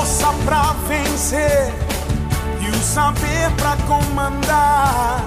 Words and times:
Força 0.00 0.32
pra 0.46 0.72
vencer 0.88 1.74
e 2.62 2.70
o 2.70 2.74
saber 2.76 3.50
pra 3.58 3.76
comandar. 3.86 5.22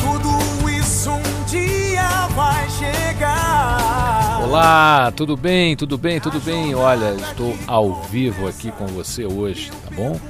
Tudo 0.00 0.70
isso 0.70 1.10
um 1.10 1.44
dia 1.46 2.28
vai 2.36 2.70
chegar. 2.70 4.42
Olá, 4.44 5.12
tudo 5.16 5.36
bem? 5.36 5.74
Tudo 5.74 5.98
bem? 5.98 6.20
Tudo 6.20 6.38
bem? 6.38 6.72
Olha, 6.76 7.14
estou 7.14 7.56
ao 7.66 8.02
vivo 8.02 8.46
aqui 8.46 8.70
com 8.70 8.86
você 8.86 9.26
hoje, 9.26 9.72
tá 9.72 9.90
bom? 9.92 10.20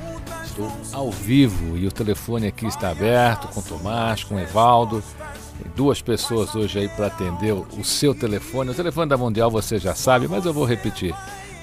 Estou 0.42 0.73
ao 0.91 1.11
vivo 1.11 1.77
e 1.77 1.87
o 1.87 1.92
telefone 1.92 2.47
aqui 2.47 2.65
está 2.67 2.92
aberto 2.92 3.48
com 3.48 3.61
o 3.61 3.62
Tomás, 3.62 4.25
com 4.25 4.37
o 4.37 4.41
Evaldo. 4.41 5.05
Tem 5.62 5.70
duas 5.77 6.01
pessoas 6.01 6.55
hoje 6.55 6.79
aí 6.79 6.89
para 6.89 7.09
atender 7.09 7.53
o 7.53 7.84
seu 7.84 8.15
telefone. 8.15 8.70
O 8.70 8.75
telefone 8.75 9.11
da 9.11 9.19
Mundial 9.19 9.51
você 9.51 9.79
já 9.79 9.95
sabe, 9.95 10.27
mas 10.29 10.47
eu 10.47 10.55
vou 10.55 10.64
repetir. 10.64 11.14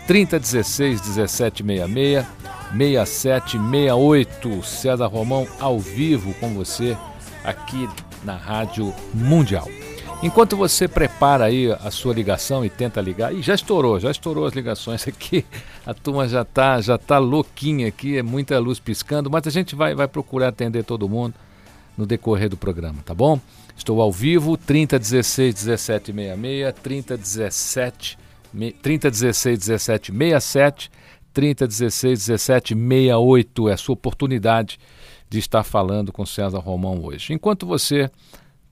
3016 0.10 1.02
1766 1.02 2.26
6768. 2.76 4.64
César 4.64 5.06
Romão 5.06 5.48
ao 5.60 5.80
vivo 5.80 6.34
com 6.40 6.52
você 6.56 6.98
aqui 7.44 7.88
na 8.24 8.36
Rádio 8.36 8.92
Mundial. 9.14 9.70
Enquanto 10.24 10.58
você 10.58 10.88
prepara 10.88 11.46
aí 11.46 11.72
a 11.72 11.92
sua 11.92 12.12
ligação 12.12 12.66
e 12.66 12.72
tenta 12.72 13.00
ligar, 13.00 13.36
e 13.36 13.44
já 13.44 13.54
estourou, 13.54 14.00
já 14.00 14.10
estourou 14.10 14.48
as 14.48 14.54
ligações 14.54 15.08
aqui, 15.08 15.46
a 15.86 15.94
turma 15.94 16.28
já 16.28 16.44
tá, 16.44 16.82
já 16.82 16.98
tá 16.98 17.20
louquinha 17.20 17.88
aqui, 17.88 18.18
é 18.18 18.24
muita 18.24 18.58
luz 18.58 18.80
piscando, 18.80 19.30
mas 19.30 19.46
a 19.46 19.52
gente 19.52 19.76
vai, 19.76 19.94
vai 19.94 20.08
procurar 20.08 20.48
atender 20.48 20.84
todo 20.86 21.08
mundo 21.08 21.36
no 21.96 22.08
decorrer 22.08 22.50
do 22.50 22.58
programa, 22.58 22.98
tá 23.06 23.14
bom? 23.14 23.40
Estou 23.78 24.02
ao 24.02 24.12
vivo, 24.12 24.58
3016 24.58 25.66
1766, 25.66 26.74
3017 26.82 28.29
3016 28.54 29.60
17 29.60 30.12
67, 30.12 30.92
3016 31.34 32.28
17 32.28 32.74
68 32.76 33.70
é 33.70 33.74
a 33.74 33.78
sua 33.78 33.94
oportunidade 33.94 34.80
de 35.30 35.40
estar 35.40 35.64
falando 35.64 36.12
com 36.12 36.26
César 36.26 36.60
Romão 36.60 37.04
hoje. 37.04 37.34
Enquanto 37.34 37.66
você 37.66 38.10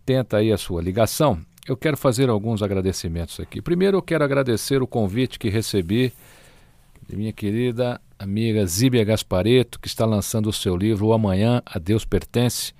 tenta 0.05 0.37
aí 0.37 0.51
a 0.51 0.57
sua 0.57 0.81
ligação, 0.81 1.39
eu 1.67 1.77
quero 1.77 1.97
fazer 1.97 2.29
alguns 2.29 2.63
agradecimentos 2.63 3.39
aqui. 3.39 3.61
Primeiro, 3.61 3.97
eu 3.97 4.01
quero 4.01 4.23
agradecer 4.23 4.81
o 4.81 4.87
convite 4.87 5.37
que 5.37 5.49
recebi 5.49 6.13
de 7.07 7.15
minha 7.15 7.31
querida 7.31 8.01
amiga 8.17 8.65
Zíbia 8.65 9.03
Gaspareto, 9.03 9.79
que 9.79 9.87
está 9.87 10.05
lançando 10.05 10.49
o 10.49 10.53
seu 10.53 10.75
livro 10.75 11.07
O 11.07 11.13
Amanhã 11.13 11.61
a 11.65 11.77
Deus 11.77 12.03
Pertence, 12.03 12.73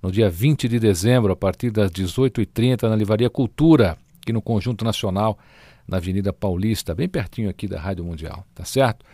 no 0.00 0.12
dia 0.12 0.30
20 0.30 0.68
de 0.68 0.78
dezembro, 0.78 1.32
a 1.32 1.36
partir 1.36 1.70
das 1.70 1.90
18h30, 1.90 2.88
na 2.88 2.96
Livraria 2.96 3.28
Cultura, 3.28 3.96
aqui 4.22 4.32
no 4.32 4.42
Conjunto 4.42 4.84
Nacional 4.84 5.38
na 5.86 5.98
Avenida 5.98 6.32
Paulista, 6.32 6.94
bem 6.94 7.08
pertinho 7.08 7.48
aqui 7.50 7.68
da 7.68 7.80
Rádio 7.80 8.04
Mundial, 8.04 8.46
tá 8.54 8.64
certo? 8.64 9.04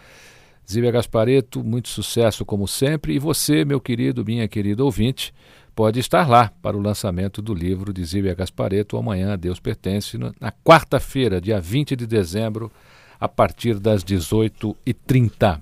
Zíbia 0.70 0.92
Gaspareto, 0.92 1.64
muito 1.64 1.88
sucesso 1.88 2.44
como 2.44 2.68
sempre. 2.68 3.14
E 3.14 3.18
você, 3.18 3.64
meu 3.64 3.80
querido, 3.80 4.24
minha 4.24 4.46
querida 4.46 4.84
ouvinte, 4.84 5.34
pode 5.74 5.98
estar 5.98 6.28
lá 6.28 6.52
para 6.62 6.76
o 6.76 6.80
lançamento 6.80 7.42
do 7.42 7.52
livro 7.52 7.92
de 7.92 8.04
Zíbia 8.04 8.34
Gaspareto, 8.34 8.96
Amanhã 8.96 9.32
a 9.32 9.36
Deus 9.36 9.58
Pertence, 9.58 10.16
na 10.16 10.52
quarta-feira, 10.64 11.40
dia 11.40 11.60
20 11.60 11.96
de 11.96 12.06
dezembro, 12.06 12.70
a 13.18 13.28
partir 13.28 13.80
das 13.80 14.04
18h30. 14.04 15.60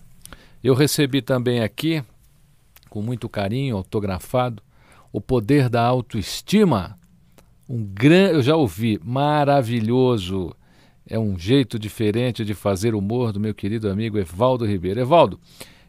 Eu 0.62 0.74
recebi 0.74 1.22
também 1.22 1.60
aqui, 1.60 2.04
com 2.90 3.00
muito 3.00 3.28
carinho, 3.30 3.76
autografado, 3.76 4.62
O 5.10 5.22
Poder 5.22 5.70
da 5.70 5.82
Autoestima. 5.82 6.98
Um 7.66 7.82
grande, 7.82 8.34
eu 8.34 8.42
já 8.42 8.56
ouvi, 8.56 9.00
maravilhoso 9.02 10.54
é 11.08 11.18
um 11.18 11.38
jeito 11.38 11.78
diferente 11.78 12.44
de 12.44 12.52
fazer 12.52 12.94
humor 12.94 13.32
do 13.32 13.40
meu 13.40 13.54
querido 13.54 13.88
amigo 13.88 14.18
Evaldo 14.18 14.66
Ribeiro. 14.66 15.00
Evaldo, 15.00 15.40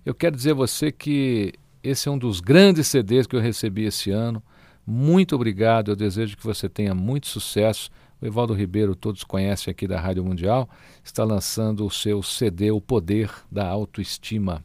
eu 0.06 0.16
quero 0.16 0.36
dizer 0.36 0.52
a 0.52 0.56
você 0.56 0.94
que 0.94 1.54
esse 1.84 2.08
é 2.08 2.12
um 2.12 2.18
dos 2.18 2.40
grandes 2.40 2.88
CDs 2.88 3.28
que 3.28 3.36
eu 3.36 3.42
recebi 3.42 3.84
esse 3.84 4.12
ano. 4.12 4.42
Muito 4.88 5.36
obrigado, 5.36 5.92
eu 5.92 5.96
desejo 5.96 6.38
que 6.38 6.44
você 6.44 6.70
tenha 6.70 6.96
muito 6.96 7.28
sucesso. 7.28 7.92
O 8.22 8.26
Evaldo 8.26 8.54
Ribeiro, 8.54 8.96
todos 8.96 9.24
conhecem 9.26 9.70
aqui 9.70 9.88
da 9.88 10.00
Rádio 10.00 10.24
Mundial, 10.24 10.70
está 11.04 11.24
lançando 11.26 11.86
o 11.86 11.92
seu 11.92 12.24
CD 12.24 12.72
O 12.72 12.80
Poder 12.80 13.30
da 13.52 13.68
Autoestima. 13.68 14.64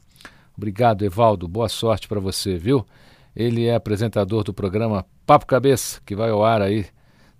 Obrigado, 0.57 1.05
Evaldo. 1.05 1.49
Boa 1.49 1.69
sorte 1.69 2.07
para 2.07 2.21
você, 2.21 2.57
viu? 2.57 2.87
Ele 3.35 3.67
é 3.67 3.75
apresentador 3.75 4.45
do 4.45 4.55
programa 4.55 5.05
Papo 5.27 5.47
Cabeça, 5.47 6.01
que 6.07 6.15
vai 6.15 6.31
ao 6.31 6.45
ar 6.45 6.63
aí 6.63 6.87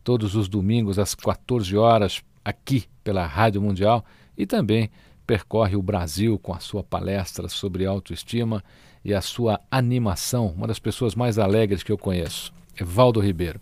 todos 0.03 0.35
os 0.35 0.49
domingos 0.49 0.99
às 0.99 1.15
14 1.15 1.77
horas 1.77 2.23
aqui 2.45 2.85
pela 3.03 3.27
Rádio 3.27 3.63
Mundial 3.63 4.05
e 4.37 4.47
também 4.47 4.91
percorre 5.27 5.77
o 5.77 5.83
Brasil 5.83 6.39
com 6.39 6.53
a 6.53 6.61
sua 6.61 6.83
palestra 6.83 7.49
sobre 7.49 7.87
autoestima 7.87 8.63
e 9.05 9.15
a 9.15 9.21
sua 9.21 9.61
animação, 9.71 10.49
uma 10.49 10.67
das 10.67 10.79
pessoas 10.79 11.15
mais 11.15 11.39
alegres 11.39 11.83
que 11.83 11.93
eu 11.93 11.99
conheço, 11.99 12.53
Evaldo 12.79 13.21
Ribeiro. 13.21 13.61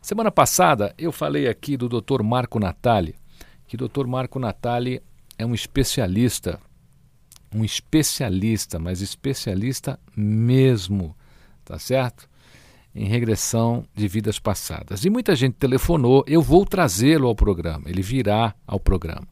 Semana 0.00 0.30
passada 0.30 0.94
eu 0.98 1.10
falei 1.10 1.48
aqui 1.48 1.76
do 1.76 1.88
Dr. 1.88 2.22
Marco 2.22 2.58
Natali, 2.58 3.14
que 3.66 3.76
Dr. 3.76 4.06
Marco 4.06 4.38
Natali 4.38 5.02
é 5.38 5.44
um 5.44 5.54
especialista, 5.54 6.60
um 7.54 7.64
especialista, 7.64 8.78
mas 8.78 9.00
especialista 9.00 9.98
mesmo, 10.16 11.16
tá 11.64 11.78
certo? 11.78 12.28
Em 12.94 13.06
regressão 13.06 13.84
de 13.94 14.06
vidas 14.06 14.38
passadas. 14.38 15.04
E 15.04 15.10
muita 15.10 15.34
gente 15.34 15.54
telefonou, 15.54 16.22
eu 16.26 16.40
vou 16.40 16.64
trazê-lo 16.64 17.26
ao 17.26 17.34
programa, 17.34 17.90
ele 17.90 18.02
virá 18.02 18.54
ao 18.66 18.78
programa. 18.78 19.26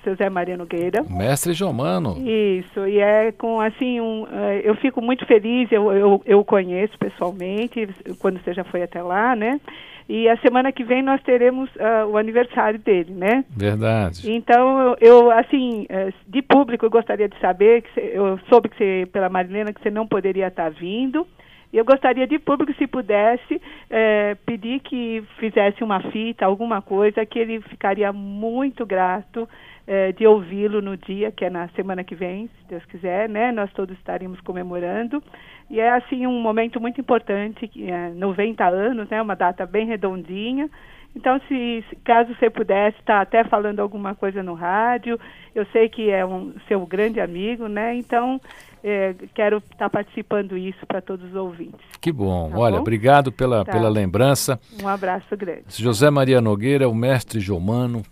seu 0.00 0.14
Zé 0.16 0.28
Maria 0.30 0.56
Nogueira. 0.56 1.02
Mestre 1.08 1.52
Jomano. 1.52 2.16
Isso, 2.26 2.86
e 2.86 2.98
é 2.98 3.32
com 3.32 3.60
assim, 3.60 4.00
um, 4.00 4.26
eh, 4.30 4.62
eu 4.64 4.74
fico 4.76 5.00
muito 5.02 5.26
feliz, 5.26 5.70
eu, 5.70 5.92
eu, 5.92 6.22
eu 6.24 6.44
conheço 6.44 6.98
pessoalmente, 6.98 7.88
quando 8.18 8.42
você 8.42 8.52
já 8.54 8.64
foi 8.64 8.82
até 8.82 9.02
lá, 9.02 9.34
né? 9.36 9.60
E 10.08 10.28
a 10.28 10.36
semana 10.38 10.72
que 10.72 10.82
vem 10.82 11.00
nós 11.02 11.22
teremos 11.22 11.70
ah, 11.78 12.04
o 12.06 12.16
aniversário 12.18 12.78
dele, 12.78 13.12
né? 13.14 13.44
Verdade. 13.48 14.30
Então, 14.30 14.96
eu, 15.00 15.30
assim, 15.30 15.86
eh, 15.88 16.12
de 16.26 16.42
público, 16.42 16.84
eu 16.84 16.90
gostaria 16.90 17.28
de 17.28 17.38
saber, 17.38 17.82
que 17.82 17.94
cê- 17.94 18.10
eu 18.14 18.38
soube 18.48 18.68
que 18.68 18.76
você, 18.76 19.08
pela 19.12 19.28
Marilena, 19.28 19.72
que 19.72 19.80
você 19.80 19.90
não 19.90 20.06
poderia 20.06 20.48
estar 20.48 20.70
vindo. 20.70 21.26
eu 21.72 21.84
gostaria 21.86 22.26
de 22.26 22.38
público, 22.38 22.74
se 22.74 22.86
pudesse, 22.86 23.58
é, 23.88 24.36
pedir 24.44 24.80
que 24.80 25.22
fizesse 25.38 25.82
uma 25.82 26.00
fita, 26.10 26.44
alguma 26.44 26.82
coisa, 26.82 27.24
que 27.24 27.38
ele 27.38 27.62
ficaria 27.62 28.12
muito 28.12 28.84
grato 28.84 29.48
é, 29.86 30.12
de 30.12 30.26
ouvi-lo 30.26 30.80
no 30.80 30.96
dia, 30.96 31.32
que 31.32 31.44
é 31.44 31.50
na 31.50 31.68
semana 31.68 32.04
que 32.04 32.14
vem, 32.14 32.46
se 32.46 32.68
Deus 32.68 32.84
quiser, 32.84 33.28
né? 33.28 33.50
Nós 33.52 33.72
todos 33.72 33.96
estaremos 33.98 34.40
comemorando. 34.40 35.22
E 35.68 35.80
é, 35.80 35.90
assim, 35.90 36.26
um 36.26 36.40
momento 36.40 36.80
muito 36.80 37.00
importante, 37.00 37.66
que 37.66 37.90
é 37.90 38.10
90 38.10 38.66
anos, 38.66 39.08
né? 39.08 39.20
Uma 39.20 39.34
data 39.34 39.66
bem 39.66 39.86
redondinha. 39.86 40.70
Então, 41.14 41.38
se 41.46 41.84
caso 42.04 42.34
você 42.34 42.48
pudesse 42.48 42.98
estar 42.98 43.20
até 43.20 43.44
falando 43.44 43.80
alguma 43.80 44.14
coisa 44.14 44.42
no 44.42 44.54
rádio, 44.54 45.20
eu 45.54 45.66
sei 45.66 45.88
que 45.88 46.10
é 46.10 46.24
um 46.24 46.54
seu 46.66 46.86
grande 46.86 47.20
amigo, 47.20 47.68
né? 47.68 47.94
Então, 47.94 48.40
é, 48.82 49.14
quero 49.34 49.58
estar 49.58 49.90
participando 49.90 50.56
isso 50.56 50.86
para 50.86 51.02
todos 51.02 51.28
os 51.28 51.34
ouvintes. 51.34 51.80
Que 52.00 52.10
bom. 52.10 52.50
Tá 52.50 52.58
Olha, 52.58 52.76
bom? 52.76 52.80
obrigado 52.80 53.30
pela, 53.30 53.64
tá. 53.64 53.72
pela 53.72 53.90
lembrança. 53.90 54.58
Um 54.82 54.88
abraço 54.88 55.36
grande. 55.36 55.64
José 55.68 56.10
Maria 56.10 56.40
Nogueira, 56.40 56.88
o 56.88 56.94
mestre 56.94 57.40
Jomano, 57.40 58.02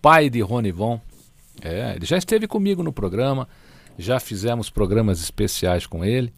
pai 0.00 0.30
de 0.30 0.40
Ronivon. 0.40 1.00
É, 1.62 1.94
ele 1.96 2.06
já 2.06 2.16
esteve 2.16 2.46
comigo 2.46 2.82
no 2.82 2.92
programa, 2.92 3.48
já 3.98 4.20
fizemos 4.20 4.70
programas 4.70 5.20
especiais 5.20 5.86
com 5.86 6.04
ele. 6.04 6.32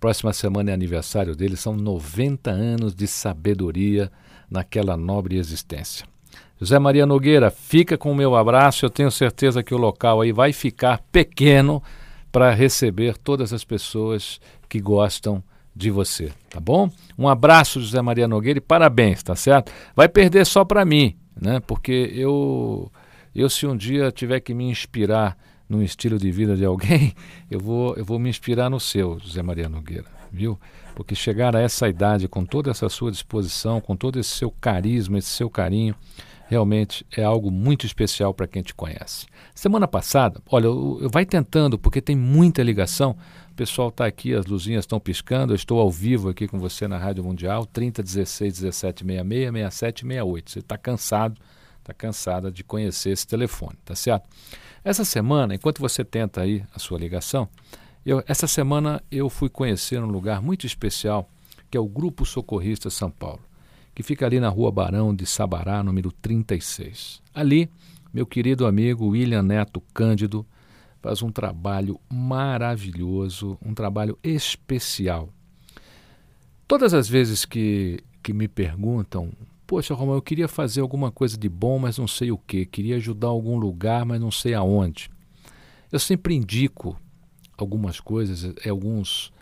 Próxima 0.00 0.32
semana 0.32 0.70
é 0.70 0.74
aniversário 0.74 1.34
dele, 1.34 1.56
são 1.56 1.74
90 1.74 2.50
anos 2.50 2.94
de 2.94 3.06
sabedoria 3.06 4.10
naquela 4.50 4.96
nobre 4.96 5.38
existência. 5.38 6.06
José 6.60 6.78
Maria 6.78 7.04
Nogueira, 7.04 7.50
fica 7.50 7.98
com 7.98 8.12
o 8.12 8.14
meu 8.14 8.36
abraço. 8.36 8.86
Eu 8.86 8.90
tenho 8.90 9.10
certeza 9.10 9.62
que 9.62 9.74
o 9.74 9.78
local 9.78 10.20
aí 10.20 10.32
vai 10.32 10.52
ficar 10.52 11.02
pequeno 11.10 11.82
para 12.30 12.52
receber 12.52 13.16
todas 13.16 13.52
as 13.52 13.64
pessoas 13.64 14.40
que 14.68 14.80
gostam 14.80 15.42
de 15.74 15.90
você, 15.90 16.32
tá 16.48 16.60
bom? 16.60 16.90
Um 17.18 17.28
abraço, 17.28 17.80
José 17.80 18.00
Maria 18.00 18.28
Nogueira, 18.28 18.58
e 18.58 18.60
parabéns, 18.60 19.22
tá 19.22 19.34
certo? 19.34 19.72
Vai 19.94 20.08
perder 20.08 20.46
só 20.46 20.64
para 20.64 20.84
mim, 20.84 21.16
né? 21.40 21.60
Porque 21.60 22.12
eu, 22.14 22.90
eu 23.40 23.48
se 23.48 23.66
um 23.66 23.76
dia 23.76 24.10
tiver 24.10 24.40
que 24.40 24.54
me 24.54 24.64
inspirar 24.64 25.36
num 25.68 25.82
estilo 25.82 26.18
de 26.18 26.30
vida 26.30 26.56
de 26.56 26.64
alguém, 26.64 27.14
eu 27.50 27.58
vou, 27.58 27.96
eu 27.96 28.04
vou 28.04 28.18
me 28.18 28.28
inspirar 28.28 28.68
no 28.68 28.78
seu, 28.78 29.18
José 29.18 29.42
Maria 29.42 29.68
Nogueira, 29.68 30.06
viu? 30.30 30.58
Porque 30.94 31.14
chegar 31.14 31.56
a 31.56 31.60
essa 31.60 31.88
idade 31.88 32.28
com 32.28 32.44
toda 32.44 32.70
essa 32.70 32.88
sua 32.88 33.10
disposição, 33.10 33.80
com 33.80 33.96
todo 33.96 34.18
esse 34.18 34.30
seu 34.30 34.50
carisma, 34.50 35.18
esse 35.18 35.30
seu 35.30 35.50
carinho, 35.50 35.94
realmente 36.46 37.04
é 37.16 37.24
algo 37.24 37.50
muito 37.50 37.86
especial 37.86 38.32
para 38.34 38.46
quem 38.46 38.62
te 38.62 38.74
conhece. 38.74 39.26
Semana 39.54 39.88
passada, 39.88 40.40
olha, 40.50 40.66
eu, 40.66 40.98
eu 41.02 41.10
vai 41.10 41.24
tentando, 41.24 41.78
porque 41.78 42.00
tem 42.00 42.16
muita 42.16 42.62
ligação. 42.62 43.16
O 43.50 43.54
pessoal 43.54 43.88
está 43.88 44.06
aqui, 44.06 44.34
as 44.34 44.46
luzinhas 44.46 44.82
estão 44.82 45.00
piscando. 45.00 45.52
Eu 45.52 45.56
estou 45.56 45.80
ao 45.80 45.90
vivo 45.90 46.28
aqui 46.28 46.46
com 46.46 46.58
você 46.58 46.86
na 46.86 46.98
Rádio 46.98 47.24
Mundial, 47.24 47.66
30 47.66 48.02
16 48.02 48.60
17 48.60 49.04
66 49.04 49.52
67 49.52 50.00
68. 50.02 50.50
Você 50.50 50.58
está 50.58 50.76
cansado, 50.76 51.40
está 51.84 51.94
cansada 51.94 52.50
de 52.50 52.64
conhecer 52.64 53.10
esse 53.10 53.26
telefone, 53.26 53.76
tá 53.84 53.94
certo? 53.94 54.28
Essa 54.82 55.04
semana, 55.04 55.54
enquanto 55.54 55.80
você 55.80 56.04
tenta 56.04 56.40
aí 56.40 56.64
a 56.74 56.78
sua 56.78 56.98
ligação, 56.98 57.48
eu, 58.04 58.22
essa 58.26 58.46
semana 58.46 59.02
eu 59.10 59.30
fui 59.30 59.48
conhecer 59.48 60.02
um 60.02 60.06
lugar 60.06 60.42
muito 60.42 60.66
especial, 60.66 61.28
que 61.70 61.76
é 61.76 61.80
o 61.80 61.86
Grupo 61.86 62.24
Socorrista 62.24 62.90
São 62.90 63.10
Paulo 63.10 63.40
que 63.94 64.02
fica 64.02 64.26
ali 64.26 64.40
na 64.40 64.48
rua 64.48 64.72
Barão 64.72 65.14
de 65.14 65.24
Sabará, 65.24 65.82
número 65.82 66.10
36. 66.10 67.22
Ali, 67.32 67.70
meu 68.12 68.26
querido 68.26 68.66
amigo 68.66 69.08
William 69.08 69.42
Neto 69.42 69.80
Cândido 69.94 70.44
faz 71.00 71.22
um 71.22 71.30
trabalho 71.30 72.00
maravilhoso, 72.10 73.56
um 73.64 73.72
trabalho 73.72 74.18
especial. 74.22 75.28
Todas 76.66 76.92
as 76.92 77.08
vezes 77.08 77.44
que, 77.44 78.02
que 78.22 78.32
me 78.32 78.48
perguntam, 78.48 79.30
poxa, 79.74 79.92
Romão, 79.92 80.14
eu 80.14 80.22
queria 80.22 80.46
fazer 80.46 80.82
alguma 80.82 81.10
coisa 81.10 81.36
de 81.36 81.48
bom, 81.48 81.80
mas 81.80 81.98
não 81.98 82.06
sei 82.06 82.30
o 82.30 82.38
que, 82.38 82.64
queria 82.64 82.94
ajudar 82.94 83.26
algum 83.26 83.58
lugar, 83.58 84.04
mas 84.04 84.20
não 84.20 84.30
sei 84.30 84.54
aonde. 84.54 85.10
Eu 85.90 85.98
sempre 85.98 86.32
indico 86.32 86.96
algumas 87.58 87.98
coisas, 87.98 88.54
eh, 88.64 88.68
alguns 88.68 89.32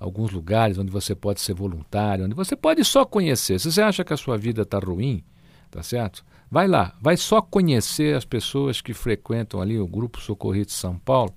alguns 0.00 0.30
lugares 0.30 0.78
onde 0.78 0.90
você 0.90 1.14
pode 1.14 1.42
ser 1.42 1.52
voluntário, 1.52 2.24
onde 2.24 2.34
você 2.34 2.56
pode 2.56 2.82
só 2.86 3.04
conhecer. 3.04 3.60
Se 3.60 3.70
você 3.70 3.82
acha 3.82 4.02
que 4.02 4.14
a 4.14 4.16
sua 4.16 4.38
vida 4.38 4.62
está 4.62 4.78
ruim, 4.78 5.22
tá 5.70 5.82
certo? 5.82 6.24
Vai 6.50 6.66
lá, 6.66 6.96
vai 6.98 7.18
só 7.18 7.42
conhecer 7.42 8.16
as 8.16 8.24
pessoas 8.24 8.80
que 8.80 8.94
frequentam 8.94 9.60
ali 9.60 9.78
o 9.78 9.86
Grupo 9.86 10.22
Socorrito 10.22 10.68
de 10.68 10.72
São 10.72 10.98
Paulo 10.98 11.34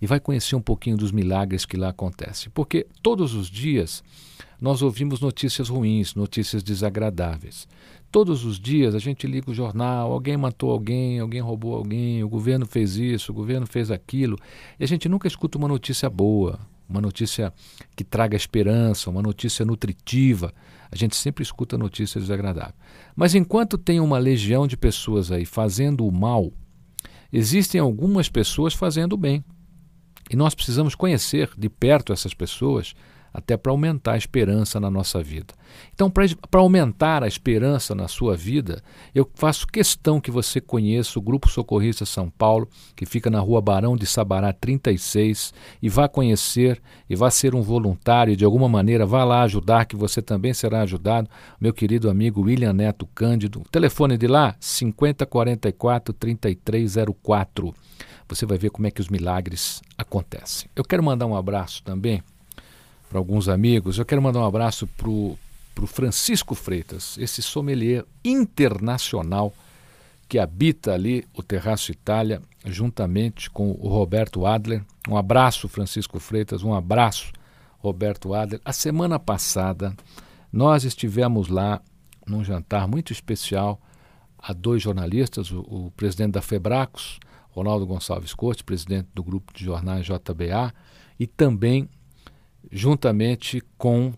e 0.00 0.08
vai 0.08 0.18
conhecer 0.18 0.56
um 0.56 0.60
pouquinho 0.60 0.96
dos 0.96 1.12
milagres 1.12 1.64
que 1.64 1.76
lá 1.76 1.90
acontecem. 1.90 2.50
Porque 2.52 2.84
todos 3.00 3.32
os 3.32 3.46
dias 3.46 4.02
nós 4.62 4.80
ouvimos 4.80 5.20
notícias 5.20 5.68
ruins, 5.68 6.14
notícias 6.14 6.62
desagradáveis. 6.62 7.66
Todos 8.12 8.44
os 8.44 8.60
dias 8.60 8.94
a 8.94 9.00
gente 9.00 9.26
liga 9.26 9.50
o 9.50 9.54
jornal, 9.54 10.12
alguém 10.12 10.36
matou 10.36 10.70
alguém, 10.70 11.18
alguém 11.18 11.40
roubou 11.40 11.74
alguém, 11.74 12.22
o 12.22 12.28
governo 12.28 12.64
fez 12.64 12.94
isso, 12.96 13.32
o 13.32 13.34
governo 13.34 13.66
fez 13.66 13.90
aquilo, 13.90 14.38
e 14.78 14.84
a 14.84 14.86
gente 14.86 15.08
nunca 15.08 15.26
escuta 15.26 15.58
uma 15.58 15.66
notícia 15.66 16.08
boa, 16.08 16.60
uma 16.88 17.00
notícia 17.00 17.52
que 17.96 18.04
traga 18.04 18.36
esperança, 18.36 19.10
uma 19.10 19.20
notícia 19.20 19.64
nutritiva. 19.64 20.54
A 20.92 20.94
gente 20.96 21.16
sempre 21.16 21.42
escuta 21.42 21.76
notícias 21.76 22.22
desagradáveis. 22.22 22.76
Mas 23.16 23.34
enquanto 23.34 23.76
tem 23.76 23.98
uma 23.98 24.18
legião 24.18 24.68
de 24.68 24.76
pessoas 24.76 25.32
aí 25.32 25.44
fazendo 25.44 26.06
o 26.06 26.12
mal, 26.12 26.52
existem 27.32 27.80
algumas 27.80 28.28
pessoas 28.28 28.74
fazendo 28.74 29.14
o 29.14 29.18
bem. 29.18 29.44
E 30.30 30.36
nós 30.36 30.54
precisamos 30.54 30.94
conhecer 30.94 31.50
de 31.58 31.68
perto 31.68 32.12
essas 32.12 32.32
pessoas 32.32 32.94
até 33.32 33.56
para 33.56 33.72
aumentar 33.72 34.12
a 34.12 34.18
esperança 34.18 34.78
na 34.78 34.90
nossa 34.90 35.22
vida. 35.22 35.54
Então, 35.94 36.10
para 36.10 36.60
aumentar 36.60 37.22
a 37.22 37.28
esperança 37.28 37.94
na 37.94 38.08
sua 38.08 38.36
vida, 38.36 38.82
eu 39.14 39.28
faço 39.34 39.66
questão 39.66 40.20
que 40.20 40.30
você 40.30 40.60
conheça 40.60 41.18
o 41.18 41.22
Grupo 41.22 41.48
Socorrista 41.48 42.04
São 42.04 42.28
Paulo, 42.28 42.68
que 42.94 43.06
fica 43.06 43.30
na 43.30 43.40
rua 43.40 43.60
Barão 43.60 43.96
de 43.96 44.06
Sabará 44.06 44.52
36, 44.52 45.54
e 45.80 45.88
vá 45.88 46.08
conhecer 46.08 46.80
e 47.08 47.16
vá 47.16 47.30
ser 47.30 47.54
um 47.54 47.62
voluntário 47.62 48.36
de 48.36 48.44
alguma 48.44 48.68
maneira, 48.68 49.06
vá 49.06 49.24
lá 49.24 49.42
ajudar, 49.42 49.86
que 49.86 49.96
você 49.96 50.20
também 50.20 50.52
será 50.52 50.82
ajudado. 50.82 51.28
Meu 51.60 51.72
querido 51.72 52.10
amigo 52.10 52.42
William 52.42 52.72
Neto 52.72 53.06
Cândido, 53.14 53.60
o 53.60 53.68
telefone 53.68 54.18
de 54.18 54.26
lá, 54.26 54.54
5044 54.60 56.12
3304. 56.12 57.74
Você 58.28 58.46
vai 58.46 58.56
ver 58.56 58.70
como 58.70 58.86
é 58.86 58.90
que 58.90 59.00
os 59.00 59.08
milagres 59.08 59.82
acontecem. 59.96 60.68
Eu 60.74 60.84
quero 60.84 61.02
mandar 61.02 61.26
um 61.26 61.36
abraço 61.36 61.82
também 61.82 62.22
para 63.12 63.18
alguns 63.18 63.46
amigos. 63.46 63.98
Eu 63.98 64.06
quero 64.06 64.22
mandar 64.22 64.40
um 64.40 64.46
abraço 64.46 64.86
para 64.86 65.10
o 65.10 65.36
Francisco 65.86 66.54
Freitas, 66.54 67.18
esse 67.18 67.42
sommelier 67.42 68.06
internacional 68.24 69.52
que 70.26 70.38
habita 70.38 70.94
ali 70.94 71.26
o 71.34 71.42
Terraço 71.42 71.92
Itália, 71.92 72.40
juntamente 72.64 73.50
com 73.50 73.72
o 73.72 73.88
Roberto 73.88 74.46
Adler. 74.46 74.82
Um 75.06 75.18
abraço, 75.18 75.68
Francisco 75.68 76.18
Freitas, 76.18 76.62
um 76.62 76.72
abraço, 76.72 77.30
Roberto 77.80 78.32
Adler. 78.32 78.62
A 78.64 78.72
semana 78.72 79.18
passada, 79.18 79.94
nós 80.50 80.84
estivemos 80.84 81.48
lá 81.48 81.82
num 82.26 82.42
jantar 82.42 82.88
muito 82.88 83.12
especial 83.12 83.78
a 84.38 84.54
dois 84.54 84.80
jornalistas, 84.82 85.52
o, 85.52 85.60
o 85.60 85.92
presidente 85.94 86.32
da 86.32 86.40
Febracos, 86.40 87.20
Ronaldo 87.50 87.84
Gonçalves 87.84 88.32
Cortes, 88.32 88.62
presidente 88.62 89.08
do 89.14 89.22
grupo 89.22 89.52
de 89.52 89.66
jornais 89.66 90.06
JBA, 90.06 90.72
e 91.20 91.26
também 91.26 91.90
juntamente 92.70 93.62
com 93.76 94.12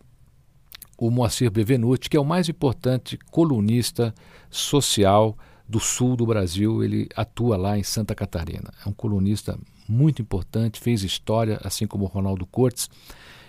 o 0.99 1.11
Moacir 1.11 1.51
Bevenuti, 1.51 2.09
que 2.09 2.17
é 2.17 2.21
o 2.21 2.25
mais 2.25 2.49
importante 2.49 3.19
colunista 3.31 4.15
social 4.51 5.37
do 5.69 5.81
sul 5.81 6.17
do 6.17 6.27
Brasil. 6.27 6.83
Ele 6.83 7.09
atua 7.17 7.57
lá 7.57 7.79
em 7.79 7.83
Santa 7.83 8.15
Catarina. 8.15 8.73
É 8.85 8.89
um 8.89 8.93
colunista 8.93 9.59
muito 9.89 10.23
importante, 10.23 10.81
fez 10.81 11.03
história, 11.03 11.61
assim 11.63 11.87
como 11.87 12.05
o 12.05 12.09
Ronaldo 12.09 12.47
Cortes. 12.47 12.89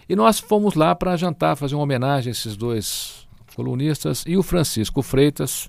E 0.08 0.16
nós 0.16 0.40
fomos 0.40 0.76
lá 0.76 0.94
para 0.94 1.16
jantar, 1.16 1.56
fazer 1.56 1.76
uma 1.76 1.84
homenagem 1.84 2.30
a 2.30 2.32
esses 2.32 2.56
dois 2.56 3.28
colunistas. 3.56 4.24
E 4.28 4.38
o 4.38 4.44
Francisco 4.44 5.02
Freitas 5.02 5.68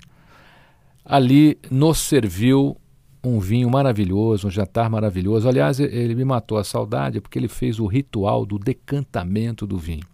ali 1.05 1.59
nos 1.71 1.99
serviu 1.99 2.77
um 3.25 3.41
vinho 3.41 3.71
maravilhoso, 3.71 4.47
um 4.47 4.51
jantar 4.51 4.89
maravilhoso. 4.89 5.49
Aliás, 5.49 5.81
ele 5.81 6.15
me 6.15 6.25
matou 6.25 6.59
a 6.59 6.65
saudade 6.65 7.21
porque 7.21 7.39
ele 7.39 7.49
fez 7.49 7.79
o 7.79 7.87
ritual 7.87 8.47
do 8.47 8.59
decantamento 8.59 9.67
do 9.67 9.79
vinho. 9.79 10.05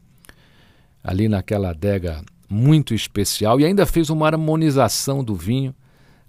Ali 1.03 1.29
naquela 1.29 1.71
adega 1.71 2.23
muito 2.49 2.95
especial 2.95 3.59
e 3.59 3.65
ainda 3.65 3.87
fez 3.87 4.11
uma 4.11 4.27
harmonização 4.27 5.25
do 5.25 5.35
vinho 5.35 5.75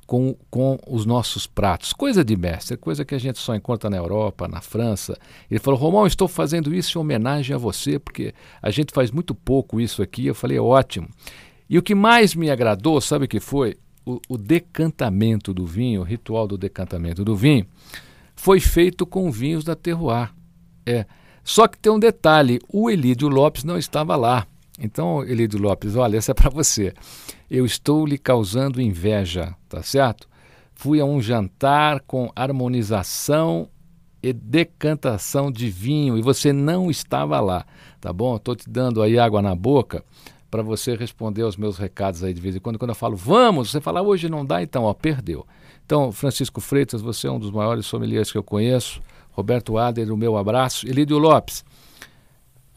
com, 0.05 0.35
com 0.49 0.79
os 0.87 1.05
nossos 1.05 1.47
pratos. 1.47 1.93
Coisa 1.93 2.23
de 2.23 2.35
mestre, 2.35 2.77
coisa 2.77 3.05
que 3.05 3.15
a 3.15 3.19
gente 3.19 3.39
só 3.39 3.55
encontra 3.55 3.89
na 3.89 3.97
Europa, 3.97 4.47
na 4.47 4.61
França. 4.61 5.17
Ele 5.49 5.59
falou: 5.59 5.79
Romão, 5.79 6.07
estou 6.07 6.27
fazendo 6.27 6.73
isso 6.73 6.97
em 6.97 7.01
homenagem 7.01 7.55
a 7.55 7.59
você, 7.59 7.99
porque 7.99 8.33
a 8.61 8.69
gente 8.69 8.93
faz 8.93 9.11
muito 9.11 9.33
pouco 9.33 9.79
isso 9.79 10.01
aqui. 10.01 10.25
Eu 10.25 10.35
falei: 10.35 10.59
ótimo. 10.59 11.07
E 11.69 11.77
o 11.77 11.83
que 11.83 11.95
mais 11.95 12.35
me 12.35 12.51
agradou, 12.51 12.99
sabe 13.01 13.25
o 13.25 13.27
que 13.27 13.39
foi? 13.39 13.77
O, 14.05 14.19
o 14.29 14.37
decantamento 14.37 15.53
do 15.53 15.65
vinho, 15.65 16.01
o 16.01 16.03
ritual 16.03 16.47
do 16.47 16.57
decantamento 16.57 17.23
do 17.23 17.35
vinho, 17.35 17.65
foi 18.35 18.59
feito 18.59 19.05
com 19.05 19.31
vinhos 19.31 19.63
da 19.63 19.75
Terroir. 19.75 20.31
É. 20.85 21.05
Só 21.43 21.67
que 21.67 21.77
tem 21.77 21.91
um 21.91 21.99
detalhe: 21.99 22.59
o 22.71 22.89
Elídio 22.89 23.27
Lopes 23.27 23.63
não 23.63 23.77
estava 23.77 24.15
lá. 24.15 24.47
Então, 24.79 25.23
Elidio 25.23 25.59
Lopes, 25.59 25.95
olha, 25.95 26.17
essa 26.17 26.31
é 26.31 26.33
para 26.33 26.49
você. 26.49 26.93
Eu 27.49 27.65
estou 27.65 28.05
lhe 28.05 28.17
causando 28.17 28.81
inveja, 28.81 29.55
tá 29.69 29.83
certo? 29.83 30.27
Fui 30.73 30.99
a 30.99 31.05
um 31.05 31.21
jantar 31.21 31.99
com 32.01 32.31
harmonização 32.35 33.69
e 34.21 34.33
decantação 34.33 35.51
de 35.51 35.69
vinho 35.69 36.17
e 36.17 36.21
você 36.21 36.51
não 36.51 36.89
estava 36.89 37.39
lá, 37.39 37.65
tá 38.01 38.11
bom? 38.11 38.35
Estou 38.35 38.55
te 38.55 38.67
dando 38.67 39.01
aí 39.01 39.19
água 39.19 39.41
na 39.41 39.53
boca 39.53 40.03
para 40.53 40.61
você 40.61 40.95
responder 40.95 41.41
aos 41.41 41.57
meus 41.57 41.79
recados 41.79 42.23
aí 42.23 42.31
de 42.31 42.39
vez 42.39 42.55
em 42.55 42.59
quando. 42.59 42.77
Quando 42.77 42.89
eu 42.89 42.95
falo 42.95 43.15
vamos, 43.15 43.71
você 43.71 43.81
fala 43.81 44.03
hoje 44.03 44.29
não 44.29 44.45
dá, 44.45 44.61
então, 44.61 44.83
ó, 44.83 44.93
perdeu. 44.93 45.47
Então, 45.83 46.11
Francisco 46.11 46.61
Freitas, 46.61 47.01
você 47.01 47.25
é 47.25 47.31
um 47.31 47.39
dos 47.39 47.49
maiores 47.49 47.87
sommeliers 47.87 48.31
que 48.31 48.37
eu 48.37 48.43
conheço. 48.43 49.01
Roberto 49.31 49.79
Ader, 49.79 50.13
o 50.13 50.15
meu 50.15 50.37
abraço. 50.37 50.87
Elídio 50.87 51.17
Lopes, 51.17 51.65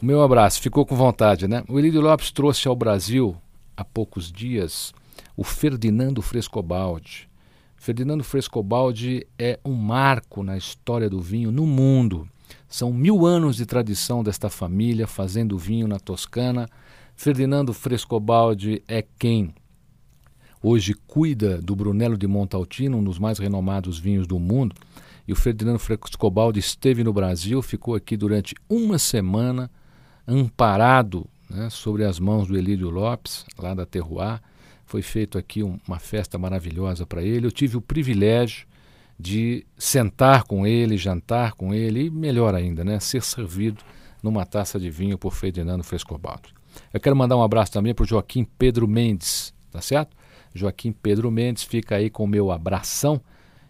o 0.01 0.07
meu 0.07 0.23
abraço. 0.23 0.63
Ficou 0.63 0.87
com 0.87 0.97
vontade, 0.97 1.47
né? 1.47 1.65
O 1.69 1.79
Elídio 1.79 2.01
Lopes 2.01 2.33
trouxe 2.33 2.67
ao 2.67 2.75
Brasil, 2.75 3.37
há 3.77 3.85
poucos 3.85 4.33
dias, 4.33 4.95
o 5.37 5.45
Ferdinando 5.45 6.23
Frescobaldi. 6.23 7.29
Ferdinando 7.77 8.25
Frescobaldi 8.25 9.27
é 9.39 9.61
um 9.63 9.75
marco 9.75 10.43
na 10.43 10.57
história 10.57 11.11
do 11.11 11.21
vinho 11.21 11.53
no 11.53 11.67
mundo. 11.67 12.27
São 12.71 12.91
mil 12.91 13.27
anos 13.27 13.57
de 13.57 13.67
tradição 13.67 14.25
desta 14.25 14.49
família 14.49 15.07
fazendo 15.07 15.59
vinho 15.59 15.87
na 15.87 15.99
Toscana. 15.99 16.71
Ferdinando 17.17 17.73
Frescobaldi 17.73 18.83
é 18.87 19.03
quem 19.19 19.55
hoje 20.63 20.95
cuida 21.07 21.61
do 21.63 21.75
Brunello 21.75 22.17
de 22.17 22.27
Montaltino, 22.27 22.99
um 22.99 23.03
dos 23.03 23.19
mais 23.19 23.39
renomados 23.39 23.99
vinhos 23.99 24.27
do 24.27 24.39
mundo. 24.39 24.77
E 25.27 25.33
o 25.33 25.37
Ferdinando 25.37 25.79
Frescobaldi 25.79 26.61
esteve 26.61 27.03
no 27.03 27.15
Brasil, 27.15 27.63
ficou 27.63 27.95
aqui 27.95 28.19
durante 28.19 28.55
uma 28.69 28.99
semana, 28.99 29.71
amparado 30.29 31.27
né, 31.49 31.71
sobre 31.71 32.05
as 32.05 32.21
mãos 32.21 32.49
do 32.49 32.57
Elídio 32.57 32.91
Lopes, 32.91 33.47
lá 33.59 33.75
da 33.75 33.87
Terroir. 33.87 34.41
Foi 34.85 35.01
feito 35.01 35.39
aqui 35.39 35.63
um, 35.63 35.81
uma 35.89 35.99
festa 35.99 36.37
maravilhosa 36.39 37.07
para 37.07 37.23
ele. 37.23 37.47
Eu 37.47 37.51
tive 37.51 37.79
o 37.79 37.81
privilégio 37.81 38.69
de 39.19 39.67
sentar 39.79 40.45
com 40.45 40.67
ele, 40.67 40.99
jantar 40.99 41.55
com 41.55 41.73
ele 41.73 42.05
e, 42.05 42.11
melhor 42.11 42.55
ainda, 42.55 42.85
né, 42.85 43.01
ser 43.01 43.23
servido 43.23 43.83
numa 44.23 44.45
taça 44.45 44.79
de 44.79 44.91
vinho 44.91 45.17
por 45.17 45.33
Ferdinando 45.33 45.83
Frescobaldi. 45.83 46.56
Eu 46.93 47.01
quero 47.01 47.17
mandar 47.17 47.37
um 47.37 47.43
abraço 47.43 47.73
também 47.73 47.95
para 47.95 48.05
o 48.05 48.07
Joaquim 48.07 48.45
Pedro 48.45 48.87
Mendes, 48.87 49.55
tá 49.71 49.81
certo? 49.81 50.17
Joaquim 50.55 50.93
Pedro 50.93 51.31
Mendes 51.31 51.63
fica 51.63 51.97
aí 51.97 52.09
com 52.09 52.25
o 52.25 52.29
meu 52.29 52.51
abração 52.51 53.21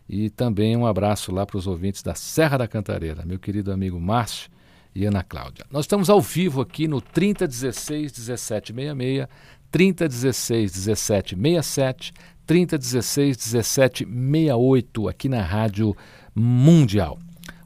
e 0.08 0.30
também 0.30 0.76
um 0.76 0.86
abraço 0.86 1.32
lá 1.32 1.44
para 1.44 1.56
os 1.56 1.66
ouvintes 1.66 2.02
da 2.02 2.14
Serra 2.14 2.58
da 2.58 2.68
Cantareira, 2.68 3.24
meu 3.26 3.38
querido 3.38 3.72
amigo 3.72 4.00
Márcio 4.00 4.50
e 4.94 5.04
Ana 5.04 5.22
Cláudia. 5.22 5.64
Nós 5.70 5.84
estamos 5.84 6.08
ao 6.08 6.20
vivo 6.20 6.60
aqui 6.60 6.86
no 6.86 7.00
3016 7.00 8.12
1766, 8.12 9.28
3016 9.70 10.86
1767, 10.86 12.12
3016 12.46 13.36
1768 13.36 15.08
aqui 15.08 15.28
na 15.28 15.42
Rádio 15.42 15.94
Mundial. 16.34 17.18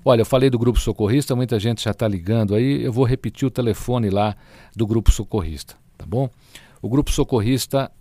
Olha, 0.03 0.23
eu 0.23 0.27
falei 0.27 0.49
do 0.49 0.59
Grupo 0.59 0.79
Socorrista, 0.79 1.37
muita 1.37 1.59
gente 1.61 1.85
já 1.85 1.91
está 1.91 2.09
ligando 2.09 2.55
aí, 2.55 2.83
eu 2.83 2.93
vou 2.93 3.05
repetir 3.05 3.47
o 3.47 3.51
telefone 3.51 4.09
lá 4.09 4.35
do 4.75 4.87
Grupo 4.87 5.11
Socorrista, 5.11 5.77
tá 5.99 6.07
bom? 6.07 6.31
O 6.81 6.89
Grupo 6.89 7.11
Socorrista, 7.11 7.93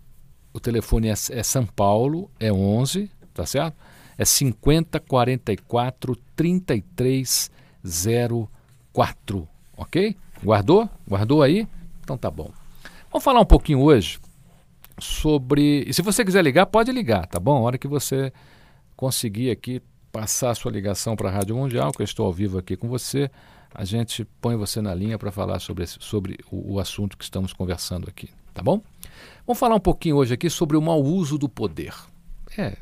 o 0.52 0.58
telefone 0.58 1.08
é, 1.08 1.12
é 1.12 1.42
São 1.42 1.66
Paulo, 1.66 2.30
é 2.40 2.50
11, 2.50 3.10
tá 3.34 3.44
certo? 3.44 3.76
É 4.16 4.24
50 4.24 4.98
44 4.98 6.16
33 6.34 7.50
04, 7.82 9.48
ok? 9.76 10.16
Guardou? 10.42 10.88
Guardou 11.06 11.42
aí? 11.42 11.68
Então 12.02 12.16
tá 12.16 12.30
bom. 12.30 12.50
Vamos 13.12 13.24
falar 13.24 13.40
um 13.40 13.46
pouquinho 13.46 13.80
hoje 13.80 14.18
sobre. 14.98 15.84
E 15.86 15.92
se 15.92 16.00
você 16.00 16.24
quiser 16.24 16.42
ligar, 16.42 16.66
pode 16.66 16.92
ligar, 16.92 17.26
tá 17.26 17.38
bom? 17.38 17.56
A 17.58 17.60
hora 17.60 17.78
que 17.78 17.88
você 17.88 18.32
conseguir 18.96 19.50
aqui 19.50 19.82
passar 20.12 20.54
sua 20.54 20.72
ligação 20.72 21.16
para 21.16 21.28
a 21.28 21.32
Rádio 21.32 21.56
Mundial, 21.56 21.92
que 21.92 22.02
eu 22.02 22.04
estou 22.04 22.26
ao 22.26 22.32
vivo 22.32 22.58
aqui 22.58 22.76
com 22.76 22.88
você, 22.88 23.30
a 23.72 23.84
gente 23.84 24.24
põe 24.40 24.56
você 24.56 24.80
na 24.80 24.94
linha 24.94 25.18
para 25.18 25.30
falar 25.30 25.60
sobre, 25.60 25.84
esse, 25.84 25.96
sobre 26.00 26.38
o, 26.50 26.74
o 26.74 26.80
assunto 26.80 27.16
que 27.16 27.24
estamos 27.24 27.52
conversando 27.52 28.08
aqui, 28.08 28.28
tá 28.52 28.62
bom? 28.62 28.82
Vamos 29.46 29.58
falar 29.58 29.76
um 29.76 29.80
pouquinho 29.80 30.16
hoje 30.16 30.34
aqui 30.34 30.50
sobre 30.50 30.76
o 30.76 30.82
mau 30.82 31.02
uso 31.02 31.38
do 31.38 31.48
poder. 31.48 31.94
É, 32.58 32.76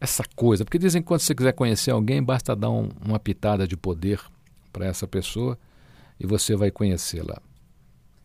essa 0.00 0.24
coisa, 0.34 0.64
porque 0.64 0.78
dizem 0.78 1.00
que 1.00 1.08
quando 1.08 1.20
você 1.20 1.34
quiser 1.34 1.52
conhecer 1.52 1.90
alguém, 1.92 2.22
basta 2.22 2.56
dar 2.56 2.70
um, 2.70 2.88
uma 3.04 3.18
pitada 3.18 3.66
de 3.66 3.76
poder 3.76 4.20
para 4.72 4.86
essa 4.86 5.06
pessoa 5.06 5.58
e 6.18 6.26
você 6.26 6.56
vai 6.56 6.70
conhecê-la 6.70 7.40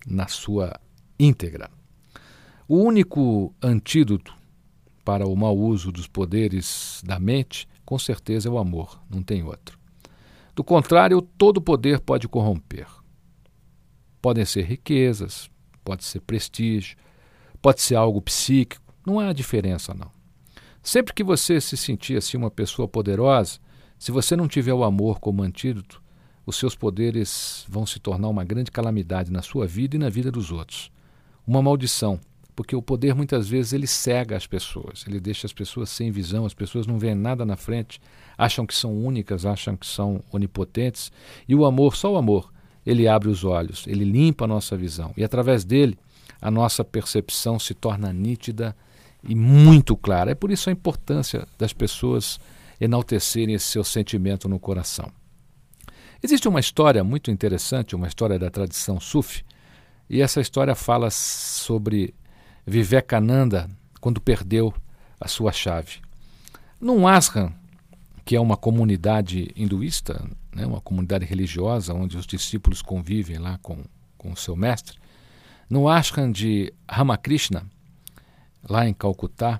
na 0.06 0.28
sua 0.28 0.80
íntegra. 1.20 1.70
O 2.68 2.78
único 2.78 3.54
antídoto 3.62 4.34
para 5.06 5.28
o 5.28 5.36
mau 5.36 5.58
uso 5.58 5.92
dos 5.92 6.08
poderes 6.08 7.01
da 7.06 7.20
mente, 7.20 7.68
com 7.89 7.98
certeza, 7.98 8.48
é 8.48 8.51
o 8.51 8.60
amor, 8.60 9.01
não 9.10 9.24
tem 9.24 9.41
outro. 9.41 9.75
Do 10.55 10.63
contrário, 10.63 11.24
todo 11.24 11.60
poder 11.60 12.00
pode 12.00 12.27
corromper. 12.27 12.86
Podem 14.22 14.46
ser 14.46 14.62
riquezas, 14.62 15.50
pode 15.84 16.03
ser 16.03 16.19
prestígio, 16.22 16.96
pode 17.60 17.81
ser 17.81 17.96
algo 17.96 18.22
psíquico, 18.22 18.93
não 19.03 19.19
há 19.19 19.34
diferença 19.34 19.91
não. 19.96 20.12
Sempre 20.84 21.15
que 21.15 21.24
você 21.24 21.60
se 21.60 21.75
sentir 21.75 22.15
assim 22.15 22.38
uma 22.38 22.51
pessoa 22.51 22.88
poderosa, 22.88 23.58
se 23.98 24.12
você 24.12 24.36
não 24.36 24.48
tiver 24.48 24.75
o 24.75 24.84
amor 24.84 25.19
como 25.19 25.41
antídoto, 25.41 26.00
os 26.46 26.58
seus 26.58 26.75
poderes 26.75 27.65
vão 27.67 27.88
se 27.88 28.00
tornar 28.00 28.27
uma 28.27 28.46
grande 28.46 28.69
calamidade 28.69 29.31
na 29.31 29.41
sua 29.41 29.65
vida 29.65 29.96
e 29.96 30.00
na 30.00 30.10
vida 30.10 30.31
dos 30.31 30.51
outros. 30.51 30.91
Uma 31.43 31.60
maldição, 31.60 32.19
porque 32.60 32.75
o 32.75 32.82
poder 32.82 33.16
muitas 33.16 33.48
vezes 33.48 33.72
ele 33.72 33.88
cega 33.88 34.36
as 34.36 34.46
pessoas, 34.46 35.06
ele 35.08 35.18
deixa 35.18 35.48
as 35.48 35.54
pessoas 35.54 35.89
sem 35.89 36.12
visão, 36.12 36.46
as 36.46 36.54
pessoas 36.54 36.86
não 36.86 37.00
veem 37.00 37.16
nada 37.16 37.46
na 37.46 37.56
frente, 37.56 38.01
acham 38.38 38.66
que 38.66 38.75
são 38.75 39.01
únicas, 39.01 39.46
acham 39.46 39.78
que 39.78 39.88
são 39.88 40.22
onipotentes, 40.30 41.10
e 41.48 41.56
o 41.56 41.63
amor, 41.63 41.96
só 41.96 42.12
o 42.12 42.18
amor, 42.18 42.51
ele 42.86 43.08
abre 43.08 43.30
os 43.30 43.46
olhos, 43.46 43.88
ele 43.88 44.04
limpa 44.04 44.44
a 44.44 44.48
nossa 44.50 44.75
visão, 44.75 45.13
e 45.16 45.24
através 45.24 45.63
dele 45.63 45.98
a 46.42 46.51
nossa 46.51 46.84
percepção 46.84 47.58
se 47.58 47.74
torna 47.74 48.12
nítida 48.12 48.75
e 49.24 49.34
muito 49.34 49.96
clara. 49.96 50.32
É 50.32 50.36
por 50.36 50.51
isso 50.51 50.70
a 50.70 50.74
importância 50.74 51.48
das 51.58 51.72
pessoas 51.72 52.42
enaltecerem 52.78 53.56
esse 53.56 53.68
seu 53.68 53.86
sentimento 53.86 54.50
no 54.50 54.60
coração. 54.60 55.10
Existe 56.22 56.46
uma 56.46 56.60
história 56.60 57.06
muito 57.06 57.32
interessante, 57.32 57.96
uma 57.96 58.08
história 58.10 58.38
da 58.38 58.50
tradição 58.50 59.00
sufi, 59.00 59.46
e 60.10 60.22
essa 60.22 60.42
história 60.42 60.75
fala 60.75 61.10
sobre 61.10 62.13
Vivekananda 62.69 63.67
quando 63.99 64.21
perdeu 64.21 64.71
a 65.19 65.27
sua 65.27 65.51
chave. 65.51 65.97
Num 66.79 67.07
ashram, 67.07 67.51
que 68.23 68.35
é 68.35 68.39
uma 68.39 68.55
comunidade 68.55 69.51
hinduísta, 69.55 70.23
né, 70.55 70.67
uma 70.67 70.79
comunidade 70.79 71.25
religiosa 71.25 71.95
onde 71.95 72.15
os 72.15 72.27
discípulos 72.27 72.83
convivem 72.83 73.39
lá 73.39 73.57
com, 73.57 73.83
com 74.19 74.31
o 74.31 74.38
seu 74.38 74.55
mestre, 74.55 74.99
no 75.67 75.89
ashram 75.89 76.31
de 76.31 76.71
Ramakrishna, 76.88 77.65
lá 78.69 78.88
em 78.88 78.93
Calcutá, 78.93 79.59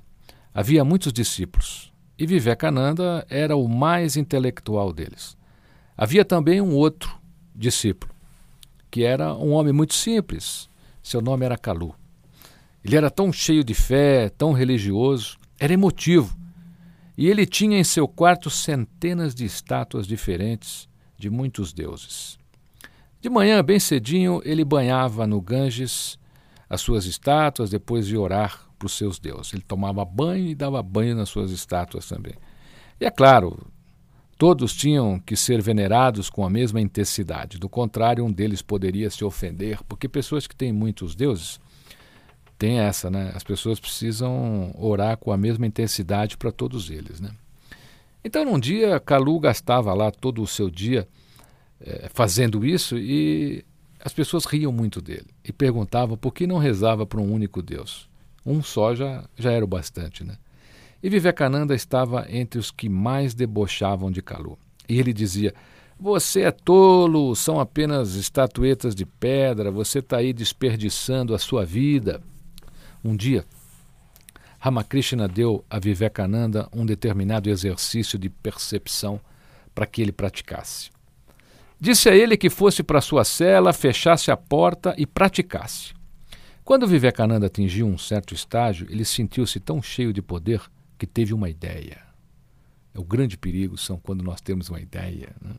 havia 0.54 0.86
muitos 0.86 1.12
discípulos 1.12 1.92
e 2.16 2.28
Vivekananda 2.28 3.26
era 3.28 3.56
o 3.56 3.68
mais 3.68 4.18
intelectual 4.18 4.94
deles. 4.94 5.36
Havia 5.98 6.24
também 6.24 6.62
um 6.62 6.76
outro 6.76 7.18
discípulo, 7.56 8.14
que 8.92 9.04
era 9.04 9.34
um 9.34 9.52
homem 9.52 9.74
muito 9.74 9.96
simples. 9.96 10.70
Seu 11.02 11.22
nome 11.22 11.44
era 11.44 11.58
Kalu. 11.58 11.96
Ele 12.84 12.96
era 12.96 13.10
tão 13.10 13.32
cheio 13.32 13.64
de 13.64 13.74
fé, 13.74 14.30
tão 14.30 14.54
religioso, 14.54 15.38
era 15.60 15.74
emotivo. 15.74 16.38
E 17.18 17.28
ele 17.28 17.46
tinha 17.46 17.78
em 17.78 17.84
seu 17.84 18.08
quarto 18.08 18.50
centenas 18.50 19.36
de 19.36 19.46
estátuas 19.46 20.08
diferentes 20.08 20.88
de 21.18 21.30
muitos 21.30 21.74
deuses. 21.74 22.38
De 23.20 23.30
manhã, 23.30 23.62
bem 23.62 23.80
cedinho, 23.80 24.42
ele 24.46 24.64
banhava 24.64 25.28
no 25.28 25.42
Ganges 25.42 26.18
as 26.70 26.80
suas 26.80 27.06
estátuas 27.06 27.70
depois 27.70 28.08
de 28.08 28.16
orar 28.16 28.62
para 28.78 28.86
os 28.86 28.94
seus 28.94 29.20
deuses. 29.20 29.54
Ele 29.54 29.64
tomava 29.64 30.06
banho 30.06 30.48
e 30.48 30.56
dava 30.56 30.82
banho 30.82 31.16
nas 31.16 31.28
suas 31.28 31.52
estátuas 31.52 32.08
também. 32.08 32.36
E 33.02 33.06
é 33.06 33.12
claro, 33.12 33.68
Todos 34.40 34.74
tinham 34.74 35.20
que 35.20 35.36
ser 35.36 35.62
venerados 35.62 36.30
com 36.30 36.46
a 36.46 36.50
mesma 36.50 36.80
intensidade. 36.80 37.60
Do 37.60 37.68
contrário, 37.68 38.24
um 38.24 38.32
deles 38.32 38.62
poderia 38.62 39.10
se 39.10 39.26
ofender, 39.26 39.84
porque 39.84 40.08
pessoas 40.08 40.48
que 40.48 40.56
têm 40.56 40.72
muitos 40.72 41.14
deuses 41.14 41.60
têm 42.60 42.80
essa, 42.80 43.10
né? 43.10 43.32
As 43.34 43.44
pessoas 43.44 43.80
precisam 43.80 44.76
orar 44.78 45.18
com 45.18 45.32
a 45.32 45.38
mesma 45.38 45.66
intensidade 45.66 46.38
para 46.38 46.52
todos 46.52 46.90
eles, 46.90 47.22
né? 47.22 47.32
Então, 48.24 48.44
num 48.44 48.60
dia, 48.60 49.00
Calu 49.00 49.40
gastava 49.40 49.94
lá 49.94 50.12
todo 50.12 50.44
o 50.44 50.48
seu 50.48 50.70
dia 50.70 51.08
é, 51.80 52.10
fazendo 52.14 52.66
isso 52.66 52.98
e 52.98 53.64
as 54.04 54.12
pessoas 54.12 54.44
riam 54.44 54.74
muito 54.74 55.02
dele 55.02 55.28
e 55.44 55.54
perguntavam 55.54 56.18
por 56.18 56.34
que 56.34 56.46
não 56.46 56.58
rezava 56.58 57.06
para 57.06 57.22
um 57.22 57.34
único 57.34 57.62
Deus. 57.62 58.10
Um 58.46 58.62
só 58.62 58.94
já, 58.94 59.24
já 59.38 59.52
era 59.52 59.64
o 59.64 59.68
bastante, 59.68 60.24
né? 60.24 60.36
E 61.02 61.10
Vivekananda 61.10 61.74
estava 61.74 62.26
entre 62.30 62.60
os 62.60 62.72
que 62.72 62.90
mais 62.90 63.34
debochavam 63.34 64.12
de 64.12 64.22
Kalu. 64.22 64.60
E 64.88 65.00
ele 65.00 65.14
dizia: 65.14 65.54
Você 65.98 66.42
é 66.42 66.52
tolo, 66.52 67.34
são 67.36 67.58
apenas 67.58 68.16
estatuetas 68.16 68.94
de 68.94 69.06
pedra, 69.06 69.72
você 69.72 70.00
está 70.00 70.18
aí 70.18 70.34
desperdiçando 70.34 71.34
a 71.34 71.40
sua 71.40 71.66
vida. 71.66 72.22
Um 73.04 73.16
dia, 73.16 73.46
Ramakrishna 74.60 75.28
deu 75.28 75.64
a 75.70 75.80
Vivekananda 75.80 76.68
um 76.74 76.86
determinado 76.86 77.50
exercício 77.50 78.20
de 78.20 78.30
percepção 78.30 79.20
para 79.74 79.86
que 79.86 80.02
ele 80.02 80.12
praticasse. 80.12 80.90
Disse 81.80 82.10
a 82.10 82.16
ele 82.16 82.36
que 82.36 82.50
fosse 82.50 82.84
para 82.84 83.00
sua 83.00 83.24
cela, 83.24 83.72
fechasse 83.72 84.32
a 84.32 84.36
porta 84.36 84.94
e 84.98 85.06
praticasse. 85.06 85.94
Quando 86.66 86.86
Vivekananda 86.86 87.46
atingiu 87.46 87.88
um 87.88 87.98
certo 87.98 88.34
estágio, 88.34 88.86
ele 88.90 89.06
sentiu-se 89.06 89.60
tão 89.62 89.82
cheio 89.82 90.12
de 90.12 90.22
poder 90.22 90.62
que 90.98 91.08
teve 91.08 91.34
uma 91.34 91.50
ideia. 91.50 92.02
O 92.94 93.04
grande 93.04 93.38
perigo 93.38 93.78
são 93.78 93.98
quando 93.98 94.22
nós 94.22 94.42
temos 94.42 94.70
uma 94.70 94.82
ideia. 94.82 95.34
Né? 95.42 95.56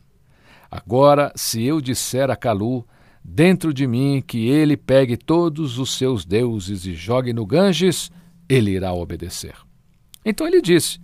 Agora, 0.69 1.33
se 1.35 1.63
eu 1.63 1.81
disser 1.81 2.29
a 2.29 2.35
Kalu 2.35 2.87
dentro 3.23 3.73
de 3.73 3.87
mim 3.87 4.23
que 4.25 4.47
ele 4.47 4.75
pegue 4.75 5.15
todos 5.15 5.77
os 5.77 5.95
seus 5.95 6.25
deuses 6.25 6.85
e 6.85 6.93
jogue 6.93 7.33
no 7.33 7.45
Ganges, 7.45 8.11
ele 8.49 8.71
irá 8.71 8.93
obedecer. 8.93 9.55
Então 10.25 10.47
ele 10.47 10.61
disse: 10.61 10.99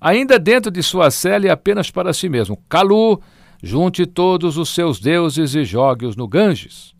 Ainda 0.00 0.38
dentro 0.38 0.70
de 0.70 0.82
sua 0.82 1.10
cela 1.10 1.46
e 1.46 1.50
apenas 1.50 1.90
para 1.90 2.12
si 2.12 2.28
mesmo, 2.28 2.56
Kalu, 2.68 3.20
junte 3.62 4.06
todos 4.06 4.56
os 4.56 4.68
seus 4.70 5.00
deuses 5.00 5.54
e 5.54 5.64
jogue-os 5.64 6.16
no 6.16 6.26
Ganges. 6.26 6.94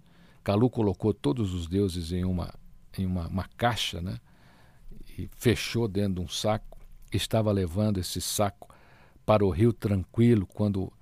Kalu 0.44 0.70
colocou 0.70 1.12
todos 1.12 1.52
os 1.52 1.66
deuses 1.66 2.12
em 2.12 2.24
uma, 2.24 2.54
em 2.96 3.04
uma, 3.04 3.26
uma 3.26 3.44
caixa, 3.56 4.00
né? 4.00 4.18
E 5.18 5.28
fechou 5.36 5.88
dentro 5.88 6.14
de 6.14 6.20
um 6.20 6.28
saco. 6.28 6.78
Estava 7.12 7.50
levando 7.50 7.98
esse 7.98 8.20
saco 8.20 8.68
para 9.24 9.44
o 9.44 9.50
rio 9.50 9.72
tranquilo 9.72 10.46
quando 10.46 10.92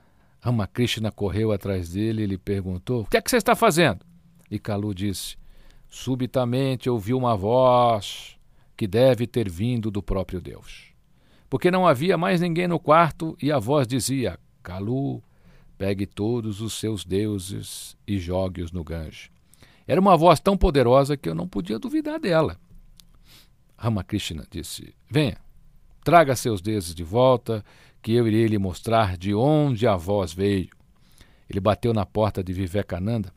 Ramakrishna 0.44 1.10
correu 1.10 1.52
atrás 1.52 1.88
dele 1.88 2.24
e 2.24 2.26
lhe 2.26 2.36
perguntou: 2.36 3.00
O 3.00 3.06
que 3.06 3.16
é 3.16 3.22
que 3.22 3.30
você 3.30 3.38
está 3.38 3.56
fazendo? 3.56 4.04
E 4.50 4.58
Kalu 4.58 4.94
disse: 4.94 5.38
Subitamente 5.88 6.90
ouvi 6.90 7.14
uma 7.14 7.34
voz 7.34 8.36
que 8.76 8.86
deve 8.86 9.26
ter 9.26 9.48
vindo 9.48 9.90
do 9.90 10.02
próprio 10.02 10.42
Deus. 10.42 10.92
Porque 11.48 11.70
não 11.70 11.86
havia 11.86 12.18
mais 12.18 12.42
ninguém 12.42 12.68
no 12.68 12.78
quarto 12.78 13.34
e 13.40 13.50
a 13.50 13.58
voz 13.58 13.86
dizia: 13.88 14.38
Kalu, 14.62 15.22
pegue 15.78 16.04
todos 16.04 16.60
os 16.60 16.74
seus 16.74 17.06
deuses 17.06 17.96
e 18.06 18.18
jogue-os 18.18 18.70
no 18.70 18.84
Gange. 18.84 19.30
Era 19.86 19.98
uma 19.98 20.14
voz 20.14 20.40
tão 20.40 20.58
poderosa 20.58 21.16
que 21.16 21.26
eu 21.26 21.34
não 21.34 21.48
podia 21.48 21.78
duvidar 21.78 22.20
dela. 22.20 22.60
Ramakrishna 23.78 24.46
disse: 24.50 24.94
Venha, 25.08 25.38
traga 26.04 26.36
seus 26.36 26.60
deuses 26.60 26.94
de 26.94 27.02
volta, 27.02 27.64
que 28.04 28.12
eu 28.12 28.28
irei 28.28 28.46
lhe 28.46 28.58
mostrar 28.58 29.16
de 29.16 29.34
onde 29.34 29.86
a 29.86 29.96
voz 29.96 30.30
veio. 30.30 30.68
Ele 31.48 31.58
bateu 31.58 31.94
na 31.94 32.04
porta 32.04 32.44
de 32.44 32.52
Vivekananda. 32.52 33.32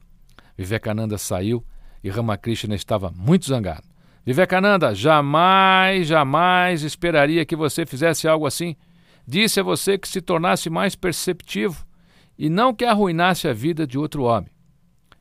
Vivekananda 0.58 1.18
saiu 1.18 1.64
e 2.04 2.10
Ramakrishna 2.10 2.76
estava 2.76 3.10
muito 3.16 3.46
zangado. 3.46 3.88
Vivekananda, 4.26 4.94
jamais, 4.94 6.06
jamais 6.06 6.84
esperaria 6.84 7.46
que 7.46 7.56
você 7.56 7.86
fizesse 7.86 8.28
algo 8.28 8.46
assim. 8.46 8.76
Disse 9.26 9.62
a 9.62 9.64
você 9.64 9.98
que 9.98 10.06
se 10.06 10.20
tornasse 10.20 10.70
mais 10.70 10.98
perceptivo 10.98 11.86
e 12.38 12.50
não 12.50 12.74
que 12.74 12.84
arruinasse 12.84 13.48
a 13.48 13.54
vida 13.54 13.88
de 13.88 13.98
outro 13.98 14.24
homem. 14.24 14.52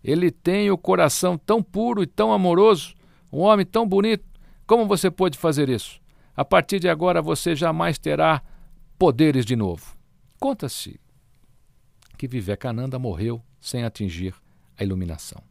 Ele 0.02 0.32
tem 0.32 0.72
o 0.72 0.76
coração 0.76 1.38
tão 1.38 1.62
puro 1.62 2.02
e 2.02 2.06
tão 2.06 2.32
amoroso, 2.32 2.94
um 3.32 3.42
homem 3.42 3.64
tão 3.64 3.86
bonito. 3.86 4.24
Como 4.66 4.88
você 4.88 5.08
pôde 5.08 5.38
fazer 5.38 5.68
isso? 5.68 6.00
A 6.36 6.44
partir 6.44 6.80
de 6.80 6.88
agora 6.88 7.22
você 7.22 7.54
jamais 7.54 7.96
terá 7.96 8.42
poderes 8.98 9.44
de 9.44 9.54
novo. 9.54 9.94
Conta-se 10.40 10.98
que 12.16 12.26
Vivekananda 12.26 12.98
morreu 12.98 13.42
sem 13.60 13.84
atingir 13.84 14.34
a 14.78 14.82
iluminação. 14.82 15.42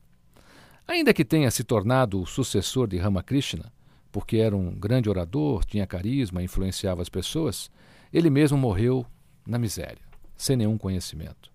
Ainda 0.87 1.13
que 1.13 1.23
tenha 1.23 1.51
se 1.51 1.63
tornado 1.63 2.21
o 2.21 2.25
sucessor 2.25 2.87
de 2.87 2.97
Ramakrishna, 2.97 3.71
porque 4.11 4.37
era 4.37 4.55
um 4.55 4.71
grande 4.71 5.09
orador, 5.09 5.63
tinha 5.63 5.85
carisma, 5.85 6.41
influenciava 6.41 7.01
as 7.01 7.09
pessoas, 7.09 7.69
ele 8.11 8.29
mesmo 8.29 8.57
morreu 8.57 9.05
na 9.45 9.59
miséria, 9.59 10.01
sem 10.35 10.55
nenhum 10.55 10.77
conhecimento. 10.77 11.51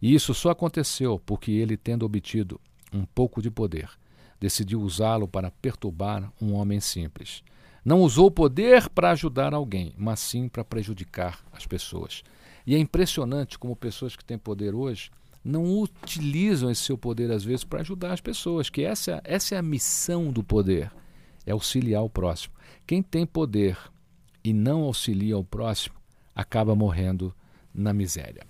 E 0.00 0.14
isso 0.14 0.32
só 0.34 0.50
aconteceu 0.50 1.20
porque 1.24 1.50
ele, 1.50 1.76
tendo 1.76 2.06
obtido 2.06 2.60
um 2.92 3.04
pouco 3.04 3.42
de 3.42 3.50
poder, 3.50 3.90
decidiu 4.38 4.80
usá-lo 4.80 5.26
para 5.26 5.50
perturbar 5.50 6.32
um 6.40 6.54
homem 6.54 6.78
simples. 6.78 7.42
Não 7.88 8.02
usou 8.02 8.26
o 8.26 8.30
poder 8.30 8.86
para 8.90 9.12
ajudar 9.12 9.54
alguém, 9.54 9.94
mas 9.96 10.20
sim 10.20 10.46
para 10.46 10.62
prejudicar 10.62 11.42
as 11.50 11.64
pessoas. 11.64 12.22
E 12.66 12.74
é 12.74 12.78
impressionante 12.78 13.58
como 13.58 13.74
pessoas 13.74 14.14
que 14.14 14.22
têm 14.22 14.36
poder 14.36 14.74
hoje 14.74 15.10
não 15.42 15.80
utilizam 15.80 16.70
esse 16.70 16.82
seu 16.82 16.98
poder, 16.98 17.30
às 17.30 17.42
vezes, 17.42 17.64
para 17.64 17.80
ajudar 17.80 18.12
as 18.12 18.20
pessoas, 18.20 18.68
que 18.68 18.82
essa, 18.82 19.22
essa 19.24 19.54
é 19.54 19.58
a 19.58 19.62
missão 19.62 20.30
do 20.30 20.44
poder, 20.44 20.92
é 21.46 21.52
auxiliar 21.52 22.04
o 22.04 22.10
próximo. 22.10 22.52
Quem 22.86 23.02
tem 23.02 23.24
poder 23.24 23.78
e 24.44 24.52
não 24.52 24.82
auxilia 24.82 25.38
o 25.38 25.42
próximo, 25.42 25.94
acaba 26.34 26.74
morrendo 26.74 27.34
na 27.72 27.94
miséria. 27.94 28.46